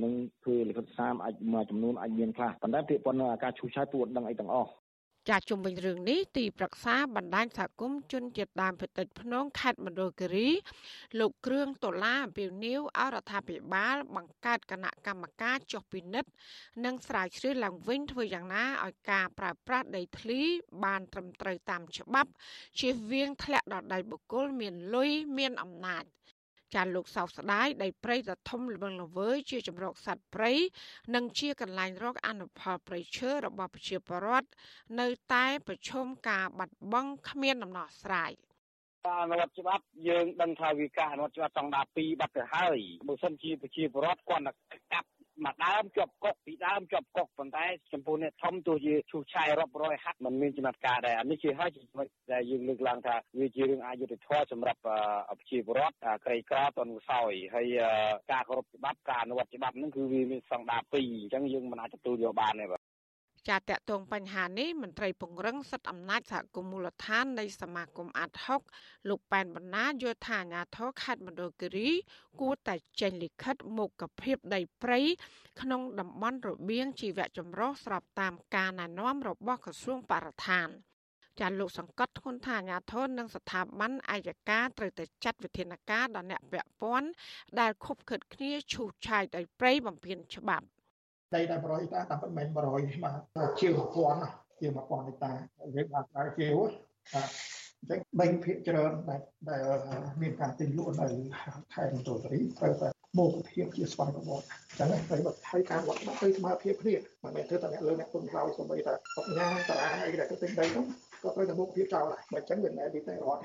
[0.04, 0.14] នឹង
[0.44, 4.72] ធ្វើលិខិតសារអាចមួយចំនួនអាចមានខ្លះប៉ុន្តែពាក្យប៉ុណ្ណឹងអាការឈូសឆាយពូអត់ដឹងអីទាំងអស់
[5.30, 10.50] ចាជុំវិញរឿងនេះទីប្រឹក្សាបណ្ដាញសហគមន៍ជនជាតិដើមភាគតិចភ្នងខេត្តមណ្ឌលគិរី
[11.20, 16.30] លោកគ្រឿងដុល្លារអំពីនីវអរដ្ឋាភិបាល បង្កើតគណៈកម្មការចុះពិនិត្យ
[16.86, 20.42] និងស្រាវជ្រាវឡើងវិញធ្វើយ៉ាងណាឲ្យការប្រើប្រាស់ដីធ្លី
[20.84, 22.32] បានត្រឹមត្រូវតាមច្បាប់
[22.80, 26.04] ជៀសវាងធ្លាក់ដល់ដៃបុគ្គលមានលុយមានអំណាច
[26.76, 30.54] ចាលោកសោកស្ដាយដីព្រៃដ៏ធំល្វឹងល្វើយជាជំរកសត្វព្រៃ
[31.16, 34.50] និងជាកន្លែងរកអនុផលព្រៃឈើរបស់ប្រជាពលរដ្ឋ
[35.00, 38.32] នៅតែប្រឈមការបាត់បង់គ្មានដំណោះស្រាយ
[39.22, 44.44] អនុវត្តច្បាប់យើងដឹងថាវាការអនុវត្តច្បាប់ចង់ដា2បាត់ទៅហើយបើសិនជាប្រជាពលរដ្ឋគាត់
[44.94, 45.08] កាប់
[45.46, 57.68] មួយដើមជាប់កុកពីដើមជាប់កុកប៉ុន្តែចំពោះអ្នកធំទោះជាឈូសឆាយរាប់រយហាត់มันមានចំណាត់ការដែរអានេះជាហើយចំណុចដែលយើងលើកឡើងថាវាជារឿងអយុត្តិធម៌សម្រាប់ប្រជាពលរដ្ឋក្រីក្រតនខ្សោយហើយ
[58.32, 62.79] ការគោរពច្បាប់ការអនុវត្តច្បាប់ហ្នឹងគឺវាមានស្តង់ដារ2អញ្ចឹងយើងមិនអាចទទួលយកបានទេបាទ
[63.48, 68.62] ចាតកតងបញ្ហានេះមន្ត្រីពង្រឹងសិទ្ធិអំណាចសហគមន៍មូលដ្ឋាននៃសមាគមអាត់ហុក
[69.10, 71.90] លោកប៉ែនបណ្ណាយល់ថាអាញាធរខេត្តមណ្ឌលគិរី
[72.40, 75.00] គួរតែចេញលិខិតមុខភាពដីព្រៃ
[75.62, 80.70] ក្នុងតំបន់របៀងជីវៈចម្រុះស្របតាមការណែនាំរបស់ក្រសួងបរិស្ថាន
[81.40, 87.10] ចាលោកសង្កត់ធ្ងន់ថាអាញាធននិងស្ថាប័នអាយកាត្រូវតែចាត់វិធានការដល់អ្នកពាក់ព័ន្ធ
[87.60, 90.66] ដែលខុបខិតគ្នាឈូសឆាយដោយព្រៃបំពេញច្បាប់
[91.36, 92.58] ដីដែល100ហិកតាតាមពិតមិន100
[93.04, 93.12] បា
[93.48, 95.32] ទជាង1000ជាង1000ហិកតា
[95.76, 97.30] យើងអាចដើរជាវបាទ
[97.80, 99.62] អញ្ចឹងបែងភាគច្រើនដែលដែល
[100.22, 101.08] មានការទិញលក់នៅ
[101.74, 110.86] ខេត្តមណ្ឌលគិរីត្រូវតែមកភាពជាស្វ័យប្រវត្តិអញ្ចឹងហើយបើថៃការវត្តទៅស្មារតីគ្នាមិនមែនធ្វើតែអ្នកលើអ្នកពុនក្រោយសូម្បីតែបញ្ញាតារាអីដែលទៅទិញដីនោះ
[111.24, 113.42] ក៏ត្រូវតែមុខភាពចោលដែរបើអញ្ចឹងវាមិនដែលទីតែរត់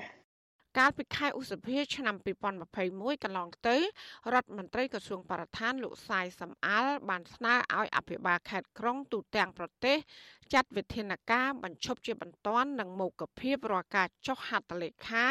[0.79, 2.15] កាលពីខែឧសភាឆ្នាំ
[2.69, 3.77] 2021កន្លងទៅ
[4.33, 9.97] រដ្ឋមន្ត្រីក្រសួងបរិស្ថានលោកសាយសំអាលបានស្នើឲ្យអភិបាលខេត្តក្រុងទូទាំងប្រទេស
[10.53, 15.27] ចាត់វិធានការបញ្ឈប់ជាបន្ទាន់និងមោគភាពរាល់ការចុះហត្ថលេខា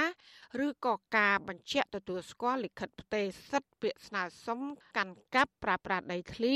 [0.64, 4.60] ឬក៏ការបញ្ជាក់ទទួលស្គាល់លិខិតផ្ទេរសិទ្ធិពាក្យស្នើសុំ
[4.96, 6.54] កាន់កាប់ប្រើប្រាស់ដីធ្លី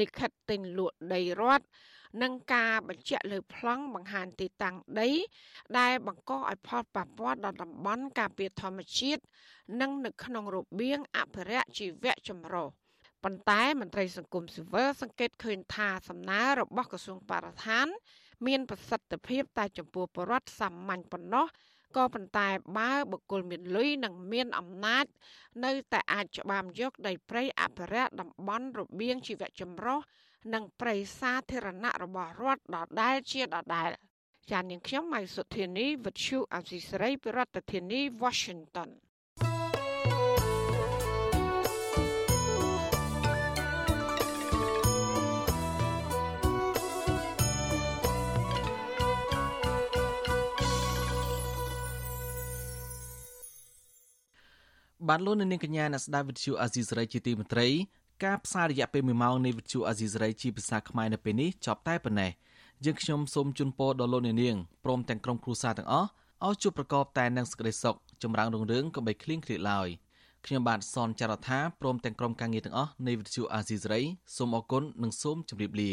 [0.00, 1.66] លិខិតទិញលក់ដីរដ្ឋ
[2.22, 5.10] និងការបញ្ជាក់លើប្លង់បង្ហាញទីតាំងដី
[5.78, 9.22] ដែលបង្កឲ្យផលប៉ះពាល់ដល់តំបន់ការពារធម្មជាតិ
[9.80, 12.68] និងនៅក្នុងរបៀងអភិរក្សជីវៈចម្រុះ
[13.24, 17.86] ប៉ុន្តែមន្ត្រីសង្គមស៊ីវិលសង្កេតឃើញថាសំណើរបស់ក្រសួងបរិស្ថាន
[18.46, 21.46] មានប្រសិទ្ធភាពតែចំពោះបរដ្ឋសាមញ្ញប៉ុណ្ណោះ
[21.96, 22.48] ក៏ប៉ុន្តែ
[22.78, 25.04] បើបុគ្គលមានលុយនិងមានអំណាច
[25.64, 29.98] នៅតែអាចច្បាមយកដីព្រៃអភិរក្សតំបន់របៀងជីវៈចម្រុះ
[30.54, 33.90] និងព្រៃសាធារណៈរបស់រដ្ឋដដែលជាដដែល
[34.50, 37.40] ចាននាងខ្ញុំម៉ៃសុធានីវិទ្យុអសីស្រីប្រ
[37.72, 38.90] ធានាធិបតី Washington
[55.08, 57.68] បានលោកនាងកញ្ញាអ្នកស្ដាប់វិទ្យុអាស៊ីសេរីជាទីមេត្រី
[58.24, 62.30] ការផ្សាយរយៈពេល1ម៉ោងនៃវិទ្យុអាស៊ីសេរីជាភាសាខ្មែរនៅពេលនេះចប់តែប៉ុណ្ណេះ
[62.84, 66.08] យើងខ្ញុំសូមជូនពរដល់លោកអ្នកនាងព្រមទាំងក្រុមគ្រួសារទាំងអស់
[66.46, 69.88] ឲ្យជួបប្រកបតែនឹងសេចក្តីសុខចម្រើនរុងរឿងកុំបីឃ្លៀងឃ្លាតឡើយ
[70.46, 74.02] ខ្ញុំបាទសនចាររថាព្រមទាំងក្រុមការងារទាំងអស់នៃវិទ្យុអាស៊ីសេរី
[74.36, 75.92] សូមអរគុណនិងសូមជម្រាបលា